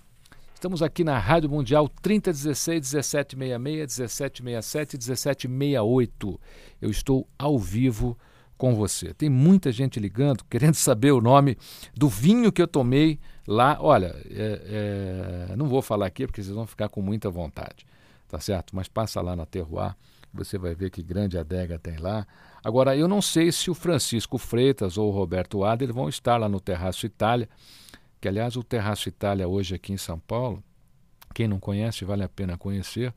Estamos 0.53 0.83
aqui 0.83 1.01
na 1.01 1.17
Rádio 1.17 1.49
Mundial 1.49 1.87
3016 1.87 2.93
1766 2.93 3.57
1767 3.57 4.43
1768. 4.43 6.41
Eu 6.81 6.89
estou 6.89 7.25
ao 7.37 7.57
vivo 7.57 8.17
com 8.59 8.75
você. 8.75 9.13
Tem 9.13 9.29
muita 9.29 9.71
gente 9.71 10.01
ligando, 10.01 10.43
querendo 10.51 10.75
saber 10.75 11.11
o 11.11 11.21
nome 11.21 11.57
do 11.95 12.09
vinho 12.09 12.51
que 12.51 12.61
eu 12.61 12.67
tomei 12.67 13.17
lá. 13.47 13.77
Olha, 13.79 14.13
é, 14.29 15.47
é, 15.49 15.55
não 15.55 15.67
vou 15.67 15.81
falar 15.81 16.05
aqui 16.05 16.27
porque 16.27 16.43
vocês 16.43 16.53
vão 16.53 16.67
ficar 16.67 16.89
com 16.89 17.01
muita 17.01 17.29
vontade, 17.31 17.87
tá 18.27 18.39
certo? 18.39 18.75
Mas 18.75 18.89
passa 18.89 19.21
lá 19.21 19.33
na 19.33 19.45
Terroir, 19.45 19.95
você 20.33 20.57
vai 20.57 20.75
ver 20.75 20.91
que 20.91 21.01
grande 21.01 21.37
adega 21.37 21.79
tem 21.79 21.97
lá. 21.97 22.27
Agora, 22.61 22.95
eu 22.95 23.07
não 23.07 23.21
sei 23.21 23.49
se 23.49 23.71
o 23.71 23.73
Francisco 23.73 24.37
Freitas 24.37 24.97
ou 24.97 25.07
o 25.07 25.15
Roberto 25.15 25.63
Adler 25.63 25.93
vão 25.93 26.09
estar 26.09 26.35
lá 26.35 26.49
no 26.49 26.59
Terraço 26.59 27.05
Itália, 27.05 27.47
que 28.19 28.27
aliás 28.27 28.57
o 28.57 28.63
Terraço 28.63 29.07
Itália 29.07 29.47
hoje 29.47 29.73
aqui 29.73 29.93
em 29.93 29.97
São 29.97 30.19
Paulo, 30.19 30.61
quem 31.33 31.47
não 31.47 31.59
conhece, 31.61 32.03
vale 32.03 32.23
a 32.23 32.29
pena 32.29 32.57
conhecer 32.57 33.13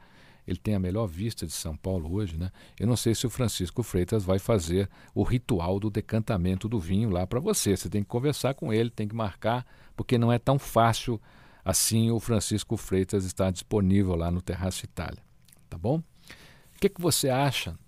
ele 0.46 0.58
tem 0.58 0.74
a 0.74 0.78
melhor 0.78 1.06
vista 1.06 1.46
de 1.46 1.52
São 1.52 1.76
Paulo 1.76 2.12
hoje, 2.12 2.36
né? 2.36 2.50
Eu 2.78 2.86
não 2.86 2.96
sei 2.96 3.14
se 3.14 3.26
o 3.26 3.30
Francisco 3.30 3.82
Freitas 3.82 4.24
vai 4.24 4.38
fazer 4.38 4.88
o 5.14 5.22
ritual 5.22 5.78
do 5.78 5.90
decantamento 5.90 6.68
do 6.68 6.80
vinho 6.80 7.10
lá 7.10 7.26
para 7.26 7.38
você. 7.38 7.76
Você 7.76 7.88
tem 7.88 8.02
que 8.02 8.08
conversar 8.08 8.54
com 8.54 8.72
ele, 8.72 8.90
tem 8.90 9.06
que 9.06 9.14
marcar, 9.14 9.64
porque 9.96 10.18
não 10.18 10.32
é 10.32 10.38
tão 10.38 10.58
fácil 10.58 11.20
assim 11.64 12.10
o 12.10 12.18
Francisco 12.18 12.76
Freitas 12.76 13.24
estar 13.24 13.50
disponível 13.52 14.16
lá 14.16 14.30
no 14.30 14.42
Terraço 14.42 14.84
Itália, 14.84 15.22
tá 15.70 15.78
bom? 15.78 15.98
O 15.98 16.80
que, 16.80 16.88
que 16.88 17.00
você 17.00 17.28
acha 17.28 17.78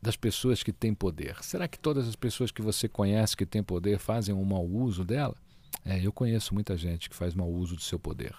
das 0.00 0.16
pessoas 0.16 0.62
que 0.62 0.72
têm 0.72 0.94
poder? 0.94 1.36
Será 1.42 1.66
que 1.66 1.78
todas 1.78 2.06
as 2.06 2.14
pessoas 2.14 2.52
que 2.52 2.62
você 2.62 2.88
conhece 2.88 3.36
que 3.36 3.44
têm 3.44 3.62
poder 3.62 3.98
fazem 3.98 4.32
um 4.32 4.44
mau 4.44 4.64
uso 4.64 5.04
dela? 5.04 5.34
É, 5.84 6.04
eu 6.04 6.12
conheço 6.12 6.54
muita 6.54 6.76
gente 6.76 7.10
que 7.10 7.16
faz 7.16 7.34
mau 7.34 7.50
uso 7.50 7.74
do 7.74 7.82
seu 7.82 7.98
poder. 7.98 8.34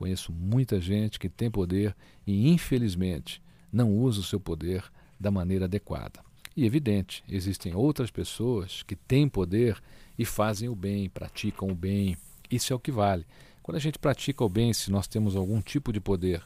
Conheço 0.00 0.32
muita 0.32 0.80
gente 0.80 1.18
que 1.18 1.28
tem 1.28 1.50
poder 1.50 1.94
e, 2.26 2.48
infelizmente, 2.48 3.42
não 3.70 3.94
usa 3.94 4.20
o 4.20 4.24
seu 4.24 4.40
poder 4.40 4.82
da 5.20 5.30
maneira 5.30 5.66
adequada. 5.66 6.24
E, 6.56 6.64
evidente, 6.64 7.22
existem 7.28 7.74
outras 7.74 8.10
pessoas 8.10 8.82
que 8.82 8.96
têm 8.96 9.28
poder 9.28 9.78
e 10.18 10.24
fazem 10.24 10.70
o 10.70 10.74
bem, 10.74 11.10
praticam 11.10 11.68
o 11.68 11.74
bem. 11.74 12.16
Isso 12.50 12.72
é 12.72 12.76
o 12.76 12.80
que 12.80 12.90
vale. 12.90 13.26
Quando 13.62 13.76
a 13.76 13.78
gente 13.78 13.98
pratica 13.98 14.42
o 14.42 14.48
bem, 14.48 14.72
se 14.72 14.90
nós 14.90 15.06
temos 15.06 15.36
algum 15.36 15.60
tipo 15.60 15.92
de 15.92 16.00
poder, 16.00 16.42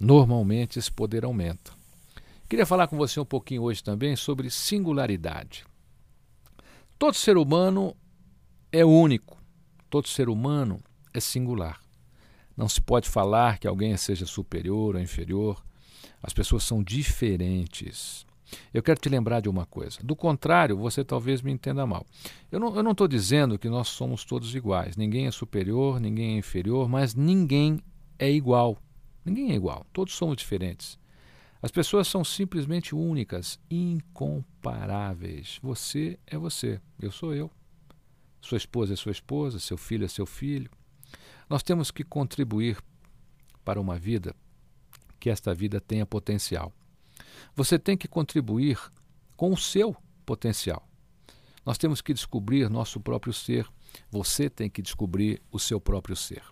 normalmente 0.00 0.78
esse 0.78 0.90
poder 0.90 1.26
aumenta. 1.26 1.72
Queria 2.48 2.64
falar 2.64 2.88
com 2.88 2.96
você 2.96 3.20
um 3.20 3.26
pouquinho 3.26 3.64
hoje 3.64 3.84
também 3.84 4.16
sobre 4.16 4.48
singularidade. 4.48 5.66
Todo 6.98 7.12
ser 7.12 7.36
humano 7.36 7.94
é 8.72 8.82
único, 8.82 9.36
todo 9.90 10.08
ser 10.08 10.30
humano 10.30 10.82
é 11.12 11.20
singular. 11.20 11.86
Não 12.58 12.68
se 12.68 12.80
pode 12.80 13.08
falar 13.08 13.58
que 13.58 13.68
alguém 13.68 13.96
seja 13.96 14.26
superior 14.26 14.96
ou 14.96 15.00
inferior. 15.00 15.64
As 16.20 16.32
pessoas 16.32 16.64
são 16.64 16.82
diferentes. 16.82 18.26
Eu 18.74 18.82
quero 18.82 18.98
te 18.98 19.08
lembrar 19.08 19.38
de 19.38 19.48
uma 19.48 19.64
coisa. 19.64 20.00
Do 20.02 20.16
contrário, 20.16 20.76
você 20.76 21.04
talvez 21.04 21.40
me 21.40 21.52
entenda 21.52 21.86
mal. 21.86 22.04
Eu 22.50 22.58
não 22.58 22.90
estou 22.90 23.06
dizendo 23.06 23.60
que 23.60 23.68
nós 23.68 23.86
somos 23.86 24.24
todos 24.24 24.56
iguais. 24.56 24.96
Ninguém 24.96 25.28
é 25.28 25.30
superior, 25.30 26.00
ninguém 26.00 26.34
é 26.34 26.38
inferior, 26.38 26.88
mas 26.88 27.14
ninguém 27.14 27.78
é 28.18 28.28
igual. 28.28 28.76
Ninguém 29.24 29.52
é 29.52 29.54
igual. 29.54 29.86
Todos 29.92 30.14
somos 30.14 30.36
diferentes. 30.36 30.98
As 31.62 31.70
pessoas 31.70 32.08
são 32.08 32.24
simplesmente 32.24 32.92
únicas, 32.92 33.60
incomparáveis. 33.70 35.60
Você 35.62 36.18
é 36.26 36.36
você, 36.36 36.80
eu 37.00 37.12
sou 37.12 37.32
eu. 37.32 37.48
Sua 38.40 38.58
esposa 38.58 38.94
é 38.94 38.96
sua 38.96 39.12
esposa, 39.12 39.60
seu 39.60 39.76
filho 39.76 40.04
é 40.04 40.08
seu 40.08 40.26
filho. 40.26 40.68
Nós 41.48 41.62
temos 41.62 41.90
que 41.90 42.04
contribuir 42.04 42.78
para 43.64 43.80
uma 43.80 43.98
vida 43.98 44.34
que 45.18 45.30
esta 45.30 45.54
vida 45.54 45.80
tenha 45.80 46.06
potencial. 46.06 46.72
Você 47.54 47.78
tem 47.78 47.96
que 47.96 48.06
contribuir 48.06 48.78
com 49.36 49.52
o 49.52 49.56
seu 49.56 49.96
potencial. 50.24 50.88
Nós 51.64 51.78
temos 51.78 52.00
que 52.00 52.14
descobrir 52.14 52.70
nosso 52.70 53.00
próprio 53.00 53.32
ser. 53.32 53.66
Você 54.10 54.48
tem 54.48 54.70
que 54.70 54.82
descobrir 54.82 55.42
o 55.50 55.58
seu 55.58 55.80
próprio 55.80 56.16
ser. 56.16 56.42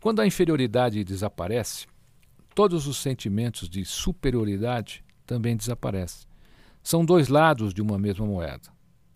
Quando 0.00 0.20
a 0.20 0.26
inferioridade 0.26 1.02
desaparece, 1.02 1.86
todos 2.54 2.86
os 2.86 2.96
sentimentos 2.98 3.68
de 3.68 3.84
superioridade 3.84 5.04
também 5.26 5.56
desaparecem. 5.56 6.28
São 6.82 7.04
dois 7.04 7.28
lados 7.28 7.74
de 7.74 7.82
uma 7.82 7.98
mesma 7.98 8.24
moeda. 8.24 8.72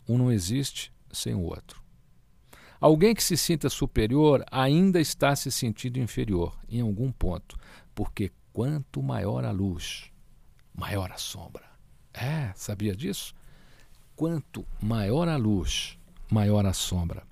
Um 0.09 0.19
não 0.19 0.33
existe 0.33 0.93
sem 1.13 1.35
o 1.35 1.43
outro. 1.43 1.80
Alguém 2.81 3.15
que 3.15 3.23
se 3.23 3.37
sinta 3.37 3.69
superior 3.69 4.43
ainda 4.51 4.99
está 4.99 5.37
se 5.37 5.51
sentindo 5.51 5.99
inferior 5.99 6.59
em 6.69 6.81
algum 6.81 7.13
ponto, 7.13 7.59
porque 7.95 8.33
quanto 8.53 9.03
maior 9.03 9.45
a 9.45 9.51
luz, 9.51 10.11
maior 10.75 11.13
a 11.13 11.19
sombra. 11.19 11.65
É, 12.15 12.53
sabia 12.57 12.97
disso? 12.97 13.35
Quanto 14.17 14.67
maior 14.81 15.29
a 15.29 15.37
luz, 15.37 15.99
maior 16.31 16.65
a 16.65 16.73
sombra. 16.73 17.23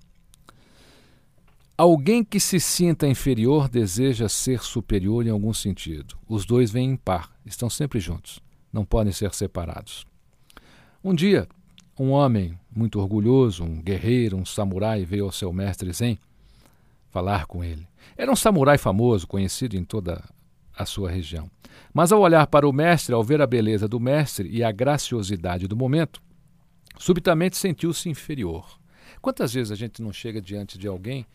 Alguém 1.77 2.25
que 2.25 2.41
se 2.41 2.61
sinta 2.61 3.07
inferior 3.07 3.69
deseja 3.69 4.29
ser 4.29 4.63
superior 4.63 5.27
em 5.27 5.31
algum 5.31 5.55
sentido. 5.55 6.19
Os 6.29 6.45
dois 6.45 6.71
vêm 6.71 6.91
em 6.91 6.97
par, 6.97 7.33
estão 7.47 7.71
sempre 7.71 8.01
juntos, 8.01 8.41
não 8.73 8.85
podem 8.85 9.13
ser 9.13 9.33
separados. 9.33 10.05
Um 11.03 11.15
dia, 11.15 11.49
um 11.99 12.11
homem 12.11 12.59
muito 12.75 13.01
orgulhoso, 13.01 13.65
um 13.65 13.83
guerreiro, 13.83 14.37
um 14.37 14.45
samurai, 14.45 15.05
veio 15.05 15.25
ao 15.25 15.33
seu 15.33 15.53
mestre 15.53 15.93
Zen 15.93 16.19
falar 17.11 17.47
com 17.47 17.65
ele. 17.65 17.87
Era 18.17 18.31
um 18.31 18.37
samurai 18.37 18.79
famoso, 18.79 19.27
conhecido 19.27 19.77
em 19.77 19.85
toda 19.85 20.23
a 20.77 20.85
sua 20.85 21.11
região. 21.11 21.51
Mas 21.93 22.13
ao 22.13 22.21
olhar 22.21 22.47
para 22.47 22.69
o 22.69 22.73
mestre, 22.73 23.15
ao 23.15 23.25
ver 23.25 23.41
a 23.41 23.47
beleza 23.47 23.89
do 23.89 23.99
mestre 23.99 24.49
e 24.49 24.63
a 24.63 24.71
graciosidade 24.71 25.67
do 25.67 25.77
momento, 25.77 26.21
subitamente 26.99 27.57
sentiu-se 27.57 28.09
inferior. 28.09 28.79
Quantas 29.21 29.55
vezes 29.55 29.73
a 29.73 29.75
gente 29.75 30.01
não 30.03 30.13
chega 30.13 30.41
diante 30.41 30.79
de 30.79 30.87
alguém 30.87 31.27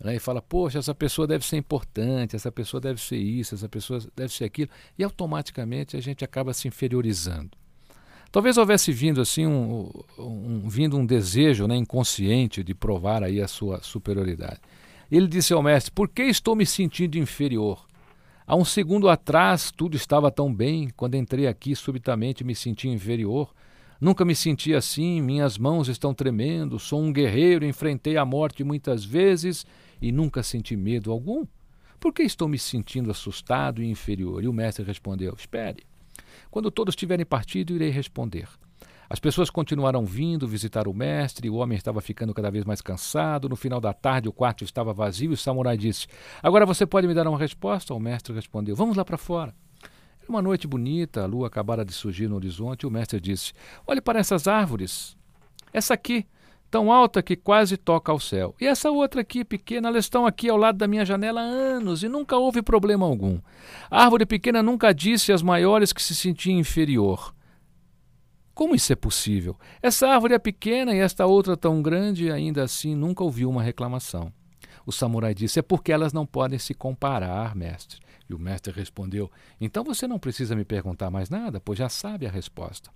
né, 0.00 0.16
e 0.16 0.18
fala, 0.18 0.40
poxa, 0.40 0.78
essa 0.78 0.94
pessoa 0.94 1.26
deve 1.26 1.44
ser 1.44 1.56
importante, 1.56 2.36
essa 2.36 2.50
pessoa 2.50 2.80
deve 2.80 3.00
ser 3.00 3.18
isso, 3.18 3.54
essa 3.54 3.68
pessoa 3.68 4.00
deve 4.16 4.32
ser 4.32 4.44
aquilo, 4.44 4.70
e 4.98 5.04
automaticamente 5.04 5.96
a 5.96 6.00
gente 6.00 6.24
acaba 6.24 6.52
se 6.52 6.68
inferiorizando. 6.68 7.50
Talvez 8.30 8.58
houvesse 8.58 8.92
vindo 8.92 9.20
assim 9.20 9.46
um, 9.46 9.90
um, 10.18 10.68
vindo 10.68 10.98
um 10.98 11.06
desejo 11.06 11.66
né, 11.66 11.76
inconsciente 11.76 12.62
de 12.62 12.74
provar 12.74 13.22
aí 13.22 13.40
a 13.40 13.48
sua 13.48 13.82
superioridade. 13.82 14.60
Ele 15.10 15.26
disse 15.26 15.54
ao 15.54 15.62
mestre: 15.62 15.90
Por 15.92 16.08
que 16.08 16.24
estou 16.24 16.54
me 16.54 16.66
sentindo 16.66 17.16
inferior? 17.16 17.86
Há 18.46 18.54
um 18.54 18.64
segundo 18.64 19.08
atrás 19.08 19.70
tudo 19.70 19.96
estava 19.96 20.30
tão 20.30 20.54
bem. 20.54 20.90
Quando 20.96 21.14
entrei 21.14 21.46
aqui, 21.46 21.74
subitamente 21.74 22.44
me 22.44 22.54
senti 22.54 22.88
inferior. 22.88 23.52
Nunca 24.00 24.24
me 24.24 24.34
senti 24.34 24.74
assim, 24.74 25.20
minhas 25.20 25.58
mãos 25.58 25.88
estão 25.88 26.14
tremendo. 26.14 26.78
Sou 26.78 27.02
um 27.02 27.12
guerreiro, 27.12 27.64
enfrentei 27.64 28.16
a 28.16 28.24
morte 28.24 28.62
muitas 28.62 29.04
vezes 29.04 29.66
e 30.00 30.12
nunca 30.12 30.42
senti 30.42 30.76
medo 30.76 31.10
algum? 31.10 31.44
Por 31.98 32.12
que 32.12 32.22
estou 32.22 32.46
me 32.46 32.58
sentindo 32.58 33.10
assustado 33.10 33.82
e 33.82 33.90
inferior? 33.90 34.44
E 34.44 34.48
o 34.48 34.52
mestre 34.52 34.84
respondeu: 34.84 35.34
Espere. 35.34 35.87
Quando 36.58 36.72
todos 36.72 36.96
tiverem 36.96 37.24
partido, 37.24 37.72
irei 37.72 37.88
responder. 37.88 38.48
As 39.08 39.20
pessoas 39.20 39.48
continuaram 39.48 40.04
vindo 40.04 40.48
visitar 40.48 40.88
o 40.88 40.92
mestre, 40.92 41.48
o 41.48 41.54
homem 41.54 41.78
estava 41.78 42.00
ficando 42.00 42.34
cada 42.34 42.50
vez 42.50 42.64
mais 42.64 42.80
cansado. 42.80 43.48
No 43.48 43.54
final 43.54 43.80
da 43.80 43.92
tarde, 43.92 44.28
o 44.28 44.32
quarto 44.32 44.64
estava 44.64 44.92
vazio 44.92 45.30
e 45.30 45.34
o 45.34 45.36
samurai 45.36 45.76
disse: 45.76 46.08
Agora 46.42 46.66
você 46.66 46.84
pode 46.84 47.06
me 47.06 47.14
dar 47.14 47.28
uma 47.28 47.38
resposta? 47.38 47.94
O 47.94 48.00
mestre 48.00 48.34
respondeu: 48.34 48.74
Vamos 48.74 48.96
lá 48.96 49.04
para 49.04 49.16
fora. 49.16 49.54
Era 50.20 50.28
uma 50.28 50.42
noite 50.42 50.66
bonita, 50.66 51.22
a 51.22 51.26
lua 51.26 51.46
acabara 51.46 51.84
de 51.84 51.92
surgir 51.92 52.26
no 52.26 52.34
horizonte 52.34 52.82
e 52.82 52.86
o 52.88 52.90
mestre 52.90 53.20
disse: 53.20 53.52
Olhe 53.86 54.00
para 54.00 54.18
essas 54.18 54.48
árvores. 54.48 55.16
Essa 55.72 55.94
aqui 55.94 56.26
tão 56.70 56.92
alta 56.92 57.22
que 57.22 57.36
quase 57.36 57.76
toca 57.76 58.12
ao 58.12 58.20
céu. 58.20 58.54
E 58.60 58.66
essa 58.66 58.90
outra 58.90 59.20
aqui, 59.20 59.44
pequena, 59.44 59.88
elas 59.88 60.04
estão 60.04 60.26
aqui 60.26 60.48
ao 60.48 60.56
lado 60.56 60.78
da 60.78 60.86
minha 60.86 61.04
janela 61.04 61.40
há 61.40 61.44
anos 61.44 62.02
e 62.02 62.08
nunca 62.08 62.36
houve 62.36 62.62
problema 62.62 63.06
algum. 63.06 63.40
A 63.90 64.04
árvore 64.04 64.26
pequena 64.26 64.62
nunca 64.62 64.92
disse 64.92 65.32
às 65.32 65.42
maiores 65.42 65.92
que 65.92 66.02
se 66.02 66.14
sentia 66.14 66.52
inferior. 66.52 67.34
Como 68.54 68.74
isso 68.74 68.92
é 68.92 68.96
possível? 68.96 69.56
Essa 69.80 70.08
árvore 70.08 70.34
é 70.34 70.38
pequena 70.38 70.92
e 70.92 70.98
esta 70.98 71.24
outra 71.26 71.56
tão 71.56 71.80
grande 71.80 72.24
e 72.24 72.30
ainda 72.30 72.64
assim 72.64 72.94
nunca 72.94 73.22
ouviu 73.22 73.48
uma 73.48 73.62
reclamação. 73.62 74.32
O 74.84 74.90
samurai 74.90 75.34
disse: 75.34 75.60
É 75.60 75.62
porque 75.62 75.92
elas 75.92 76.12
não 76.12 76.26
podem 76.26 76.58
se 76.58 76.74
comparar, 76.74 77.54
mestre. 77.54 78.00
E 78.28 78.34
o 78.34 78.38
mestre 78.38 78.72
respondeu: 78.72 79.30
Então 79.60 79.84
você 79.84 80.08
não 80.08 80.18
precisa 80.18 80.56
me 80.56 80.64
perguntar 80.64 81.10
mais 81.10 81.30
nada, 81.30 81.60
pois 81.60 81.78
já 81.78 81.88
sabe 81.88 82.26
a 82.26 82.30
resposta. 82.30 82.90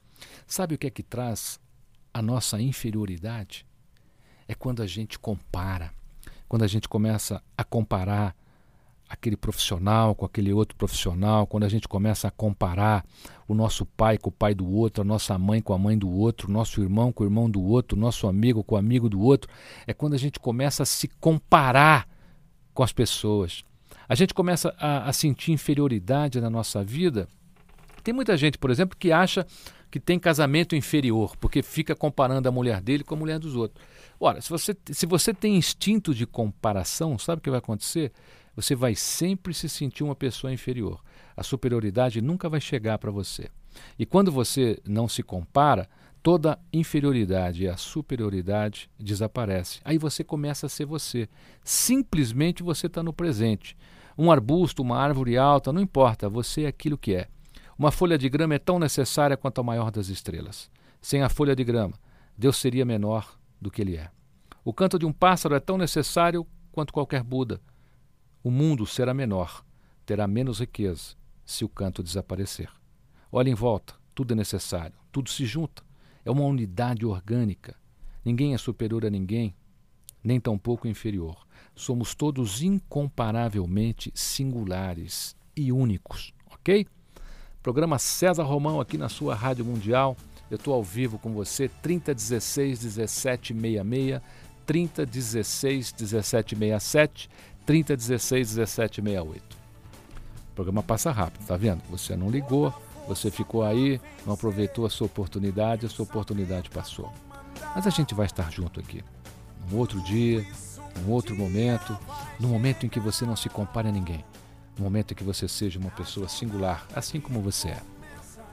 Sabe 0.46 0.74
o 0.74 0.78
que 0.78 0.86
é 0.86 0.90
que 0.90 1.02
traz 1.02 1.60
a 2.12 2.20
nossa 2.20 2.60
inferioridade 2.60 3.66
é 4.46 4.54
quando 4.54 4.82
a 4.82 4.86
gente 4.86 5.18
compara, 5.18 5.92
quando 6.48 6.62
a 6.62 6.66
gente 6.66 6.88
começa 6.88 7.42
a 7.56 7.64
comparar 7.64 8.34
aquele 9.12 9.36
profissional 9.36 10.14
com 10.14 10.24
aquele 10.24 10.54
outro 10.54 10.74
profissional, 10.74 11.46
quando 11.46 11.64
a 11.64 11.68
gente 11.68 11.86
começa 11.86 12.28
a 12.28 12.30
comparar 12.30 13.04
o 13.46 13.54
nosso 13.54 13.84
pai 13.84 14.16
com 14.16 14.30
o 14.30 14.32
pai 14.32 14.54
do 14.54 14.66
outro, 14.66 15.02
a 15.02 15.04
nossa 15.04 15.36
mãe 15.38 15.60
com 15.60 15.74
a 15.74 15.78
mãe 15.78 15.98
do 15.98 16.10
outro, 16.10 16.50
nosso 16.50 16.80
irmão 16.80 17.12
com 17.12 17.22
o 17.22 17.26
irmão 17.26 17.50
do 17.50 17.62
outro, 17.62 17.98
nosso 17.98 18.26
amigo 18.26 18.64
com 18.64 18.74
o 18.74 18.78
amigo 18.78 19.10
do 19.10 19.20
outro, 19.20 19.50
é 19.86 19.92
quando 19.92 20.14
a 20.14 20.18
gente 20.18 20.40
começa 20.40 20.82
a 20.82 20.86
se 20.86 21.08
comparar 21.08 22.08
com 22.72 22.82
as 22.82 22.92
pessoas. 22.92 23.64
A 24.08 24.14
gente 24.14 24.32
começa 24.32 24.74
a, 24.78 25.08
a 25.08 25.12
sentir 25.12 25.52
inferioridade 25.52 26.40
na 26.40 26.48
nossa 26.48 26.82
vida. 26.82 27.28
Tem 28.02 28.14
muita 28.14 28.34
gente, 28.36 28.56
por 28.56 28.70
exemplo, 28.70 28.96
que 28.98 29.12
acha 29.12 29.46
que 29.92 30.00
tem 30.00 30.18
casamento 30.18 30.74
inferior, 30.74 31.36
porque 31.36 31.62
fica 31.62 31.94
comparando 31.94 32.48
a 32.48 32.50
mulher 32.50 32.80
dele 32.80 33.04
com 33.04 33.14
a 33.14 33.18
mulher 33.18 33.38
dos 33.38 33.54
outros. 33.54 33.86
Ora, 34.18 34.40
se 34.40 34.48
você, 34.48 34.74
se 34.90 35.04
você 35.04 35.34
tem 35.34 35.54
instinto 35.54 36.14
de 36.14 36.26
comparação, 36.26 37.18
sabe 37.18 37.40
o 37.40 37.42
que 37.42 37.50
vai 37.50 37.58
acontecer? 37.58 38.10
Você 38.56 38.74
vai 38.74 38.94
sempre 38.94 39.52
se 39.52 39.68
sentir 39.68 40.02
uma 40.02 40.16
pessoa 40.16 40.50
inferior. 40.50 40.98
A 41.36 41.42
superioridade 41.42 42.22
nunca 42.22 42.48
vai 42.48 42.58
chegar 42.58 42.96
para 42.96 43.10
você. 43.10 43.50
E 43.98 44.06
quando 44.06 44.32
você 44.32 44.80
não 44.86 45.06
se 45.06 45.22
compara, 45.22 45.86
toda 46.22 46.58
inferioridade 46.72 47.64
e 47.64 47.68
a 47.68 47.76
superioridade 47.76 48.88
desaparece. 48.98 49.78
Aí 49.84 49.98
você 49.98 50.24
começa 50.24 50.64
a 50.64 50.70
ser 50.70 50.86
você. 50.86 51.28
Simplesmente 51.62 52.62
você 52.62 52.86
está 52.86 53.02
no 53.02 53.12
presente. 53.12 53.76
Um 54.16 54.32
arbusto, 54.32 54.80
uma 54.80 54.96
árvore 54.96 55.36
alta, 55.36 55.70
não 55.70 55.82
importa, 55.82 56.30
você 56.30 56.62
é 56.62 56.68
aquilo 56.68 56.96
que 56.96 57.14
é. 57.14 57.28
Uma 57.78 57.90
folha 57.90 58.18
de 58.18 58.28
grama 58.28 58.54
é 58.54 58.58
tão 58.58 58.78
necessária 58.78 59.36
quanto 59.36 59.60
a 59.60 59.64
maior 59.64 59.90
das 59.90 60.08
estrelas. 60.08 60.70
Sem 61.00 61.22
a 61.22 61.28
folha 61.28 61.56
de 61.56 61.64
grama, 61.64 61.94
Deus 62.36 62.56
seria 62.56 62.84
menor 62.84 63.38
do 63.60 63.70
que 63.70 63.82
ele 63.82 63.96
é. 63.96 64.10
O 64.64 64.72
canto 64.72 64.98
de 64.98 65.06
um 65.06 65.12
pássaro 65.12 65.54
é 65.54 65.60
tão 65.60 65.76
necessário 65.76 66.46
quanto 66.70 66.92
qualquer 66.92 67.22
Buda. 67.22 67.60
O 68.42 68.50
mundo 68.50 68.86
será 68.86 69.12
menor, 69.12 69.64
terá 70.06 70.26
menos 70.26 70.60
riqueza 70.60 71.16
se 71.44 71.64
o 71.64 71.68
canto 71.68 72.02
desaparecer. 72.02 72.70
Olhe 73.30 73.50
em 73.50 73.54
volta, 73.54 73.94
tudo 74.14 74.32
é 74.32 74.36
necessário, 74.36 74.96
tudo 75.10 75.30
se 75.30 75.44
junta. 75.46 75.82
É 76.24 76.30
uma 76.30 76.44
unidade 76.44 77.04
orgânica. 77.04 77.74
Ninguém 78.24 78.54
é 78.54 78.58
superior 78.58 79.04
a 79.04 79.10
ninguém, 79.10 79.54
nem 80.22 80.38
tampouco 80.38 80.86
inferior. 80.86 81.46
Somos 81.74 82.14
todos 82.14 82.62
incomparavelmente 82.62 84.12
singulares 84.14 85.34
e 85.56 85.72
únicos, 85.72 86.32
ok? 86.46 86.86
Programa 87.62 87.96
César 87.96 88.42
Romão 88.42 88.80
aqui 88.80 88.98
na 88.98 89.08
sua 89.08 89.36
Rádio 89.36 89.64
Mundial. 89.64 90.16
Eu 90.50 90.56
estou 90.56 90.74
ao 90.74 90.82
vivo 90.82 91.16
com 91.16 91.32
você, 91.32 91.68
3016 91.80 92.82
1766, 92.82 94.20
3016 94.66 95.92
1767, 95.92 97.30
3016 97.64 98.56
1768. 98.56 99.56
O 100.50 100.54
programa 100.56 100.82
passa 100.82 101.12
rápido, 101.12 101.46
tá 101.46 101.56
vendo? 101.56 101.80
Você 101.88 102.16
não 102.16 102.28
ligou, 102.28 102.74
você 103.06 103.30
ficou 103.30 103.62
aí, 103.62 104.00
não 104.26 104.34
aproveitou 104.34 104.84
a 104.84 104.90
sua 104.90 105.06
oportunidade, 105.06 105.86
a 105.86 105.88
sua 105.88 106.04
oportunidade 106.04 106.68
passou. 106.68 107.12
Mas 107.76 107.86
a 107.86 107.90
gente 107.90 108.12
vai 108.12 108.26
estar 108.26 108.50
junto 108.50 108.80
aqui, 108.80 109.04
num 109.70 109.78
outro 109.78 110.02
dia, 110.02 110.44
num 111.00 111.12
outro 111.12 111.36
momento, 111.36 111.96
no 112.40 112.48
momento 112.48 112.84
em 112.84 112.88
que 112.88 112.98
você 112.98 113.24
não 113.24 113.36
se 113.36 113.48
compare 113.48 113.88
a 113.88 113.92
ninguém 113.92 114.24
no 114.76 114.84
momento 114.84 115.12
em 115.12 115.14
que 115.14 115.24
você 115.24 115.46
seja 115.48 115.78
uma 115.78 115.90
pessoa 115.90 116.28
singular, 116.28 116.86
assim 116.94 117.20
como 117.20 117.40
você 117.40 117.68
é. 117.68 117.82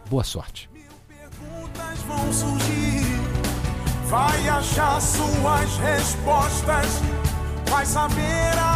Boa 0.09 0.23
sorte. 0.23 0.69
Vai 4.07 4.49
achar 4.49 4.99
suas 4.99 5.77
respostas, 5.77 6.87
vai 7.69 7.85
saber 7.85 8.57
aonde 8.57 8.68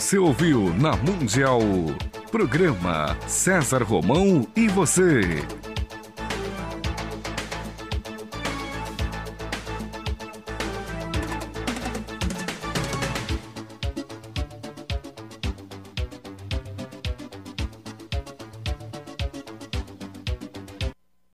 Você 0.00 0.16
ouviu 0.16 0.72
na 0.78 0.96
Mundial 0.96 1.60
Programa 2.32 3.14
César 3.26 3.82
Romão 3.82 4.46
e 4.56 4.66
você. 4.66 5.20